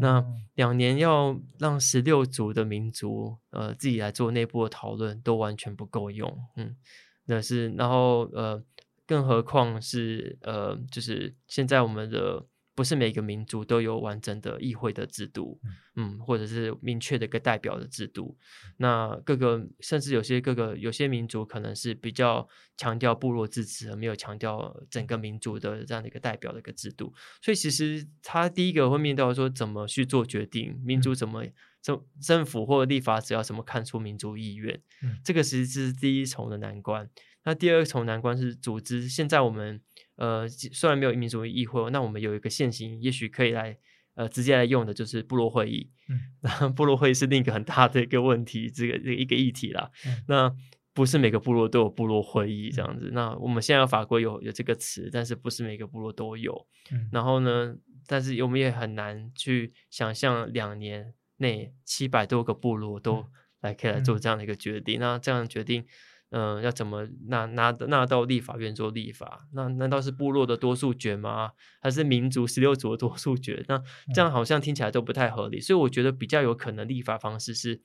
[0.00, 0.24] 那
[0.54, 6.38] 两年要让十六族的民族呃自己来做内部的讨论，都完全不够用。
[6.54, 6.76] 嗯，
[7.24, 8.62] 那是然后呃。
[9.08, 15.58] 更何况是呃，就是现在我们的不是每个民族都有完整的议会的制度，
[15.96, 18.36] 嗯，或者是明确的一个代表的制度。
[18.76, 22.46] 那各个甚至有些各个有些民族可能是比较
[22.76, 27.12] 强调部落自治，而没有强调整个民族的这样的一个代表的一个制度。
[27.42, 31.44] 所以其实他第一个会面到说怎么去做决定，民族怎么
[31.82, 34.80] 政政府或立法者要怎么看出民族意愿，
[35.24, 37.10] 这个其实是第一重的难关。
[37.48, 39.08] 那第二重难关是组织。
[39.08, 39.80] 现在我们
[40.16, 43.74] 呃虽然没有民主议会，那我们有一个现行，也许可以来
[44.16, 45.90] 呃直接来用的，就是部落会议。
[46.10, 49.90] 嗯， 那部落会议是另一个很大的一个问题，这个这一个议题啦。
[50.26, 50.54] 那
[50.92, 53.08] 不是每个部落都有部落会议这样子。
[53.14, 56.66] 那我们现在法规有有这个词，但是不是每个部落都有。
[56.92, 57.74] 嗯，然后呢，
[58.06, 63.24] 但是我们也很难去想象两年内七百多个部落都
[63.62, 65.00] 来可以来做这样的一个决定。
[65.00, 65.86] 那这样决定。
[66.30, 69.48] 嗯，要怎么拿拿拿到立法院做立法？
[69.54, 71.52] 那难道是部落的多数决吗？
[71.80, 73.64] 还是民族十六族的多数决？
[73.66, 73.82] 那
[74.14, 75.60] 这样好像听起来都不太合理。
[75.60, 77.80] 所以我觉得比较有可能立法方式是，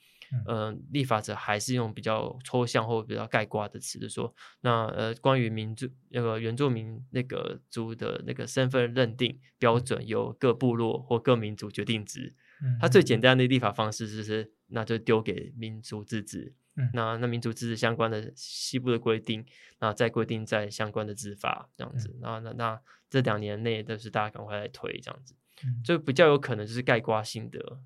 [0.48, 12.36] 嗯，立法者还是用比较抽象或比较概括的词，就说那呃，关于民族那个原住民那个族的那个身份认定标准，由各部落或各民族决定之。
[12.80, 16.54] 它最简单的立法方式就是，那就丢给民族自治。
[16.92, 19.46] 那那民族自治相关的西部的规定，
[19.80, 22.12] 那再规定在相关的执法这样子。
[22.20, 25.36] 那那那这两年内都是大家赶快来推这样子，
[25.84, 27.78] 就比较有可能就是盖瓜性的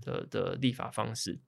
[0.00, 1.40] 的的立法方式。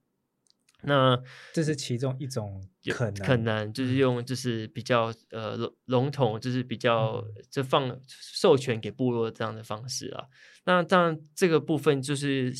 [0.81, 1.17] 那
[1.53, 10.25] 这是其中一种可能，可能就是用就是比较呃笼笼统，就是比较就放授权给部落这样的方式啊。
[10.65, 12.53] 那当然这个部分就是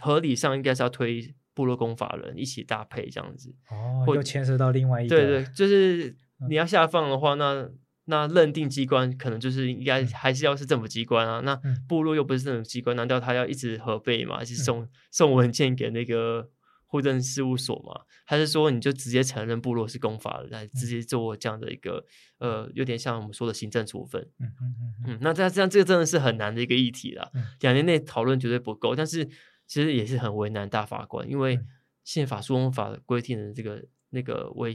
[0.00, 1.34] 合理上应该是要推。
[1.56, 6.14] 部落公法人一起搭配这样子，哦，又牵涉到另外一对对，就是
[6.50, 7.66] 你要下放的话，那
[8.04, 11.40] 那认定机关可能就是应该还是要是政府机关啊。
[11.40, 14.36] 那部落又不是政府机关，难道他要一直核备嘛？
[14.36, 16.50] 还是送送文件给那个
[16.88, 18.02] 户政事务所嘛？
[18.26, 22.04] 还是说你就直接承认部落是公法人，来直接做这样的一个
[22.38, 24.20] 呃，有点像我们说的行政处分？
[24.40, 25.18] 嗯嗯嗯嗯。
[25.22, 29.26] 那这样这样这个真的是很难的一个议题了，两年内讨论绝对不够，但是。
[29.66, 31.58] 其实也是很为难大法官，因为
[32.04, 34.72] 宪法诉讼法规定的这个那个违，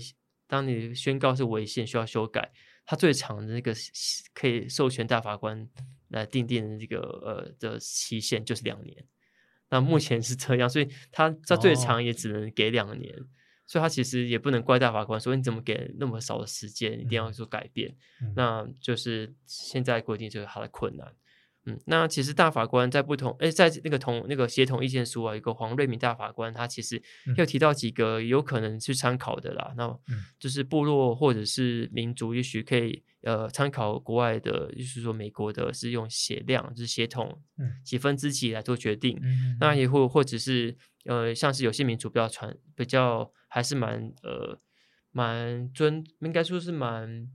[0.47, 2.51] 当你宣告是违宪需要修改，
[2.85, 3.73] 它最长的那个
[4.33, 5.69] 可以授权大法官
[6.09, 9.05] 来定定的这个呃的期限就是两年。
[9.69, 13.15] 那目前是这样，所以他他最长也只能给两年，
[13.65, 17.95] 所以他其实也不能怪大法官说你怎么给那么少的时间，一定要做改变。
[18.35, 21.15] 那就是现在规定就是他的困难。
[21.65, 26.99] 嗯，那其实大法官在不同诶，在那个同那个协同意见书啊，一个黄瑞明大法官，他其实
[27.37, 29.71] 又提到几个有可能去参考的啦。
[29.77, 29.99] 那
[30.39, 37.39] 就是部落或者是民族，也许可以呃参考国外的，就是说美国的是用血量，就是血统
[37.83, 39.21] 几分之几来做决定。
[39.59, 44.59] 那也或或者是呃，像是有些民族比较传，比较还是蛮呃
[45.11, 47.29] 蛮尊，应该说是蛮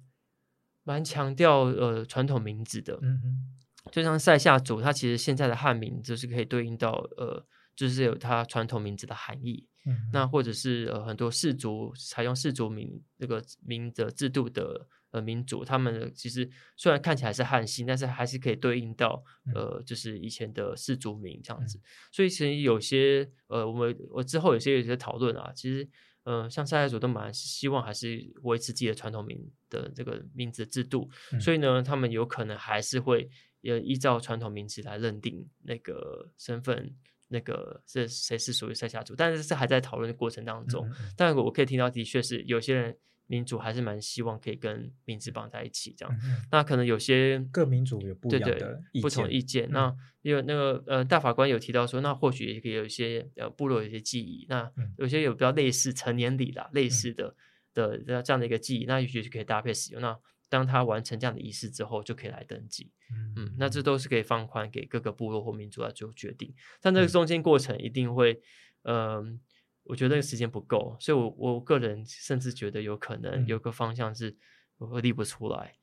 [0.83, 2.99] 蛮强调呃传统名字的。
[3.01, 3.56] 嗯嗯。
[3.91, 9.67] 就像塞夏族，它其实现在的汉名就是可以对应到呃，就是有它传统名字的含义。
[9.87, 19.23] 嗯，那或者是呃很多氏族采用氏族名这个名的制度的呃民族，他们其实虽然看起来是汉姓，但是还是可以对应到
[19.55, 21.81] 呃就是以前的氏族名这样子。
[22.11, 25.89] 所以其实有些呃我们我之后有些有些讨论啊，其实。
[26.27, 31.09] 呃，像塞夏族都蛮希望还是维持自己的传统名的这个名字制度，
[31.41, 33.31] 所以呢，他们有可能还是会
[33.67, 36.95] 也依照传统名字来认定那个身份，
[37.29, 40.89] 那个是谁是属于塞夏族，但是这还在讨论的过程当中。
[41.17, 42.97] 但我可以听到，的确是有些人。
[43.29, 46.17] 民主还是蛮希望可以跟名字绑在一起，这样。
[46.49, 49.69] 那可能有些各民族有不一样的不同意见。
[49.73, 49.93] 那
[50.23, 57.35] 因为那个呃大法官有提到说，那或许也可以有一些呃部落有一些记忆，那有些有比较类似成年礼的类似的
[57.75, 60.01] 的这样的一个记忆，那也许可以搭配使用。
[60.01, 60.17] 那
[60.49, 62.93] 当他完成这样的仪式之后，就可以来登记。
[63.37, 66.55] 嗯，那这都是可以放宽给各个部落或民族来做决定。
[66.81, 68.41] 但这个中间过程一定会
[68.83, 69.41] 嗯。
[69.89, 74.37] 我觉得那个时间不够，所以，我我个人甚至觉得有可能有个方向是
[74.79, 75.77] 我会立不出来。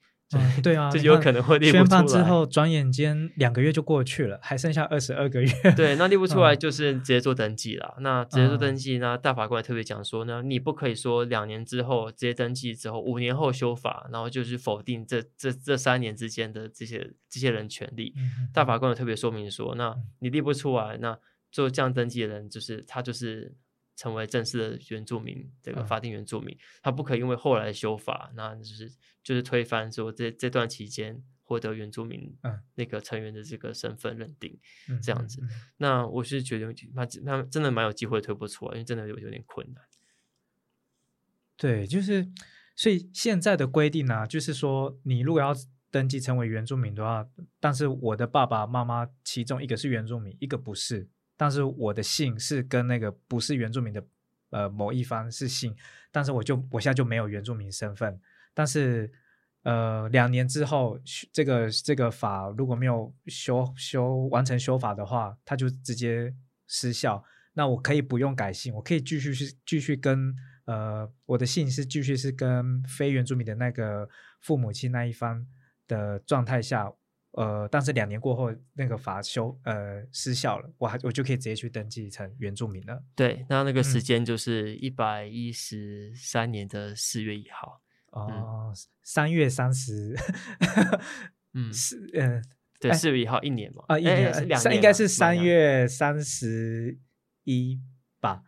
[0.62, 1.84] 对啊， 就有可能会立不出来。
[1.84, 5.52] 宣判之后，转眼间两个月就过去了，还剩下二十二个月。
[5.76, 7.96] 对，那立不出来就是直接做登记了。
[8.00, 18.14] 那直接做登记，那大法官特别讲说呢，你不可以说两年之后直接登记之后，五年后修法，然后就是否定这这这三年之间的这些这些人权利。
[18.54, 21.18] 大法官有特别说明说，那你立不出来，那
[21.52, 23.56] 做这样登记的人就是他就是。
[23.96, 28.92] 成为正式的原住民，这个法定原住民，他不可以因为后来修法，那就是
[29.24, 32.36] 就是推翻说这这段期间获得原住民
[32.76, 34.60] 那个成员的这个身份认定，
[35.02, 35.42] 这样子。
[35.78, 39.84] 那我是觉得他他真的蛮有机会推不出来，因为真的有有点困难。
[41.56, 42.28] 对，就是
[42.76, 45.54] 所以现在的规定呢，就是说你如果要
[45.92, 47.30] 登记成为原住民的话，
[47.60, 51.08] 但是我的爸爸妈妈其中一个是原住民，一个不是。
[51.36, 54.04] 但是我的姓是跟那个不是原住民的，
[54.52, 55.76] 呃，某一方是姓，
[56.12, 58.20] 但是我就我现在就没有原住民身份。
[58.54, 59.12] 但是，
[59.64, 61.00] 呃，两年之后，
[61.32, 66.34] 这个这个法如果没有修修完成修法的话，它就直接
[66.68, 67.24] 失效。
[67.54, 74.08] 那我可以不用改姓，我可以继续去继续跟呃我的姓是继续是跟非原住民的那个
[74.40, 75.46] 父母亲那一方
[75.88, 76.92] 的状态下。
[77.34, 83.04] 呃，但是两年过后那个法修呃失效了，我还我就可以直接去登记成原住民了。
[83.16, 87.82] 对，那那个时间就是一百一十三年的四月一号。
[88.12, 88.72] 哦，
[89.02, 90.16] 三月三十，
[91.54, 92.44] 嗯， 是嗯，
[92.80, 97.00] 对，四月一号一年嘛，啊，一年是两年，应该是三月三十
[97.46, 97.82] 一
[98.20, 98.44] 吧？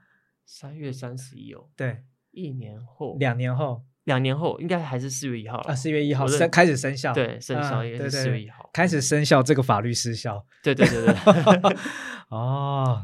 [0.45, 3.83] 三月三十一哦，对，一年后，两年后。
[4.05, 11.13] 两年后应该还是四月一号啊，四月一号生开始生效，对，生效也是四月一号开始生效，这个法律失效，对对对对，
[12.29, 13.03] 哦，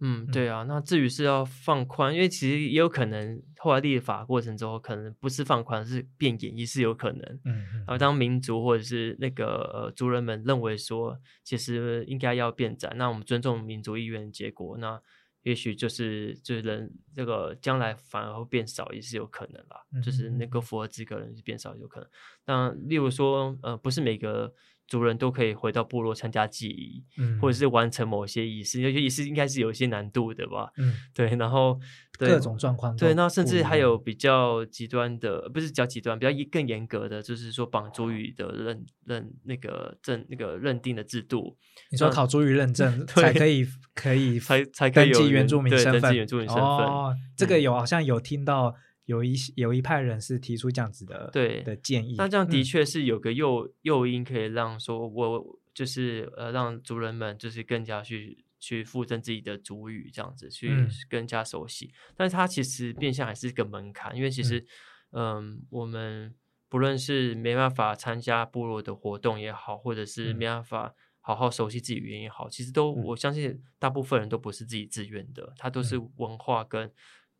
[0.00, 15.00] 嗯，对啊，那至于是要放宽，因为其实也有可能后来立法过程之后，可能不是放宽，是变严，也是有可能，嗯，然后当民族或者是那个呃族人们认为说，其实应该要变窄，那我们尊重民族意愿的结果，那。
[15.46, 19.80] 也许就是就是人这个将来反而会变少，也是有可能啦。
[20.02, 22.08] 就是那个符合资格人是变少，有可能。
[22.44, 24.52] 那例如说，呃，不是每个。
[24.86, 31.78] 族人都可以回到部落参加祭仪，嗯，或者是完成某些仪式，有些仪式应该是有一些难度的吧，嗯，对，然后
[32.18, 41.56] 各种状况，对，那甚至还有比较极端的，不是比较极端，比较更严格的，就是说绑族语的认认那个证那个认定的制度，
[41.90, 48.74] 你说考族语认证 才可以可以才才登记原住民身份，原住民身份，哦，这个有好像有听到。
[49.06, 61.92] 有一有一派人是提出这样子的对的建议，那这样的确是有个诱诱因可以让说，我就是呃让族人们就是更加去去附赠自己的族语，这样子去更加熟悉。
[62.16, 64.66] 但是它其实变相还是一个门槛，因为其实
[65.12, 66.34] 嗯，我们
[66.68, 76.90] 不论是没办法参加部落的活动也好，或者是没办法好好熟悉自己语言也好，其实都我相信大部分人都不是自己自愿的，它都是文化跟。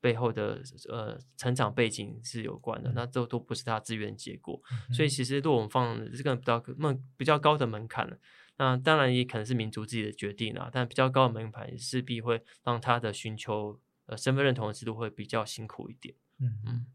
[0.07, 8.09] 背后的呃成长背景是有关的，那都都不是他自愿结果，所以其实如果我们放这个比较门比较高的门槛，
[8.57, 16.14] 那当然也可能是民族自己的决定啊，但比较高的门槛势必会让他的寻求呃身份认同的制度会比较辛苦一点。
[16.38, 16.86] 嗯嗯，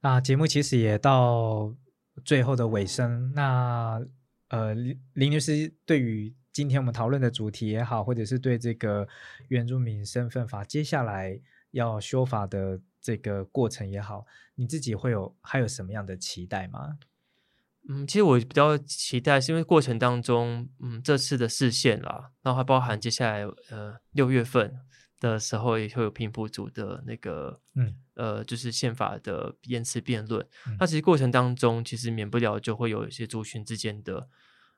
[0.00, 1.74] 那节目其实也到
[2.24, 4.00] 最后的尾声，那
[4.48, 9.06] 呃林林律师对于今天我们讨论的主题也好，或者是对这个
[9.48, 11.38] 原住民身份法接下来。
[11.70, 16.98] 要修法的这个过程也好，你自己会有还有什么样的期待吗？
[17.88, 24.78] 嗯，其实我比较期待，是因为过程当中，嗯，这次的视线啦，然后还包含接下来呃六月份
[25.20, 30.46] 的时候也会有平埔族的那个，嗯，呃，就是宪法的言辞辩论。
[30.78, 34.28] 那其实过程当中，其实免不了就会有一些族群之间的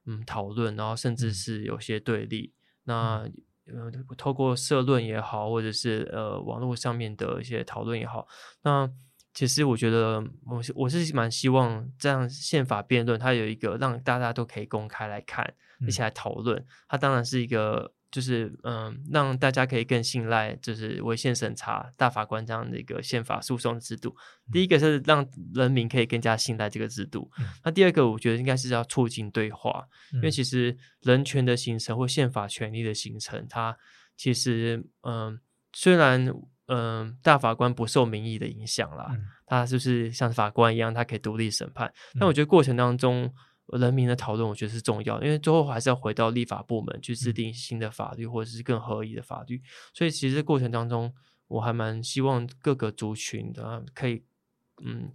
[0.06, 2.52] 嗯讨论，然后甚至是有些对立。
[2.84, 3.28] 那
[3.74, 8.26] 呃，透过社论也好，或者是呃网络上面的一些讨论也好，
[8.62, 8.90] 那
[9.32, 15.54] 其实我觉得我我是蛮希望这样宪法辩论，它有一个让大家都可以公开来看，
[15.86, 17.92] 一起来讨论，它当然是一个。
[18.10, 24.16] 就是嗯，让大家可以更信赖，就是违宪审查大法官这样的一个宪法诉讼制度。
[24.52, 27.30] 第一个是让人民可以更加信赖这个制度。
[27.64, 33.76] 那第二个，我觉得应该是要促进对话，因为其实人权的形成或宪法权利的形成，它
[34.16, 35.38] 其实嗯，
[35.72, 36.32] 虽然
[36.66, 41.92] 嗯大法官不受民意的影响啦，他就是像法官一样，他可以独立审判。
[42.18, 43.32] 但我觉得过程当中。
[43.78, 49.62] 人民的讨论，我觉得是重要，因为最后还是要回到立法部门去制定新的法律，或者是更合理的法律。
[49.94, 51.12] 所以，其实过程当中，
[51.48, 54.22] 我还蛮希望各个族群的可以，
[54.82, 55.10] 嗯，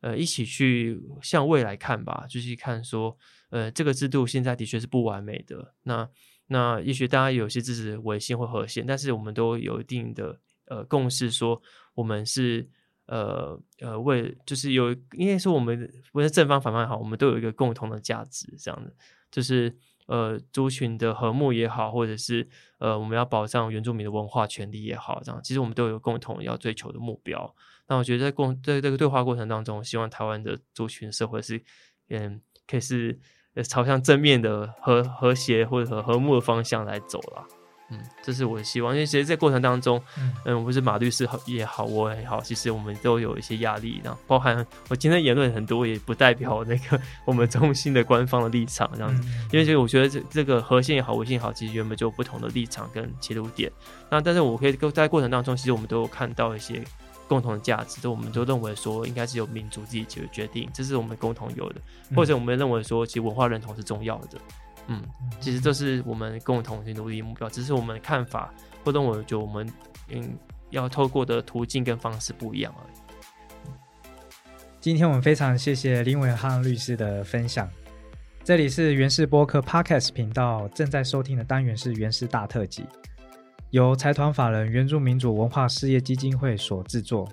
[0.00, 3.16] 呃，一起去向未来看吧，就是看说，
[3.50, 5.74] 呃，这个制度现在的确是不完美的。
[5.82, 6.08] 那
[6.46, 11.60] 那也许大家有些支持违宪或合宪，但是我们都有一定的呃共识，说
[11.94, 12.68] 我们是。
[13.08, 18.92] 呃呃，为就是有，应该说我们无论正方反方也好，我们都有一个共同的价值，这样的，
[19.30, 19.74] 就是
[20.06, 22.46] 呃族群的和睦也好，或者是
[22.78, 27.54] 呃我们要保障原住民的文化权利也好，这样，其实我们都有共同要追求的目标。
[27.88, 31.62] 那我觉得在共在这个对话过程当中，希望台湾的族群社会是
[32.10, 33.18] 嗯，可以是
[33.54, 37.46] 呃朝向正面的和和谐或者和和睦的方向来走了。
[37.90, 39.98] 嗯，这是我的希望，因为其实，在过程当中，
[40.44, 53.72] 嗯，不是马律师好也好，我也好，其实我们都有一些压力，然后包含我今天言论很多，也不代表那个我们中心的官方的立场这样子，因为其实我觉得这这个核心也好，微信也好，其实原本就有不同的立场跟切入点。
[54.10, 56.84] 那但是我可以在过程当中，其实我们都有看到一些
[57.26, 61.80] 共同的价值，就我们都认为说应该是由民族自己去决定，这是我们共同有的，
[62.14, 64.38] 或者我们认为说，其实文化认同是重要的。
[64.88, 65.02] 嗯，
[65.38, 68.52] 其实这是我们共同去努力目标，只是我们的看法
[68.84, 69.70] 或者我觉得我们
[70.08, 70.36] 嗯
[70.70, 72.98] 要透过的途径跟方式不一样而已。
[74.80, 77.68] 今天我们非常谢谢林伟汉律师的分享。
[78.42, 82.86] 这里是原氏播客 Podcast 频道，正在收听的单元是原氏大特辑，
[83.70, 87.28] 由财团法人原住民主文化事业基金会所制作。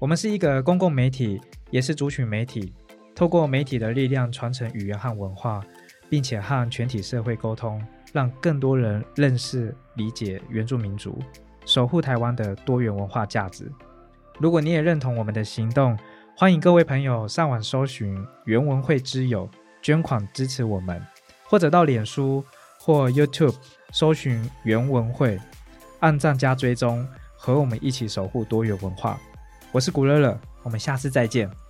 [0.00, 2.74] 我们是一个公共媒体，也是族群媒体，
[3.14, 5.64] 透过媒体的力量传承语言和文化，
[6.12, 7.82] 并且和全体社会沟通，
[8.12, 11.18] 让更多人认识、理解原住民族，
[11.64, 13.72] 守护台湾的多元文化价值。
[14.38, 15.98] 如果你也认同我们的行动，
[16.36, 19.48] 欢迎各位朋友上网搜寻原文会之友。
[19.80, 21.02] 捐款支持我们，
[21.44, 22.44] 或者到脸书
[22.78, 23.56] 或 YouTube
[23.90, 25.40] 搜寻原文会，
[26.00, 27.08] 按赞加追踪，
[27.38, 29.18] 和我们一起守护多元文化。
[29.72, 31.61] 我是古乐乐，我们下次再见。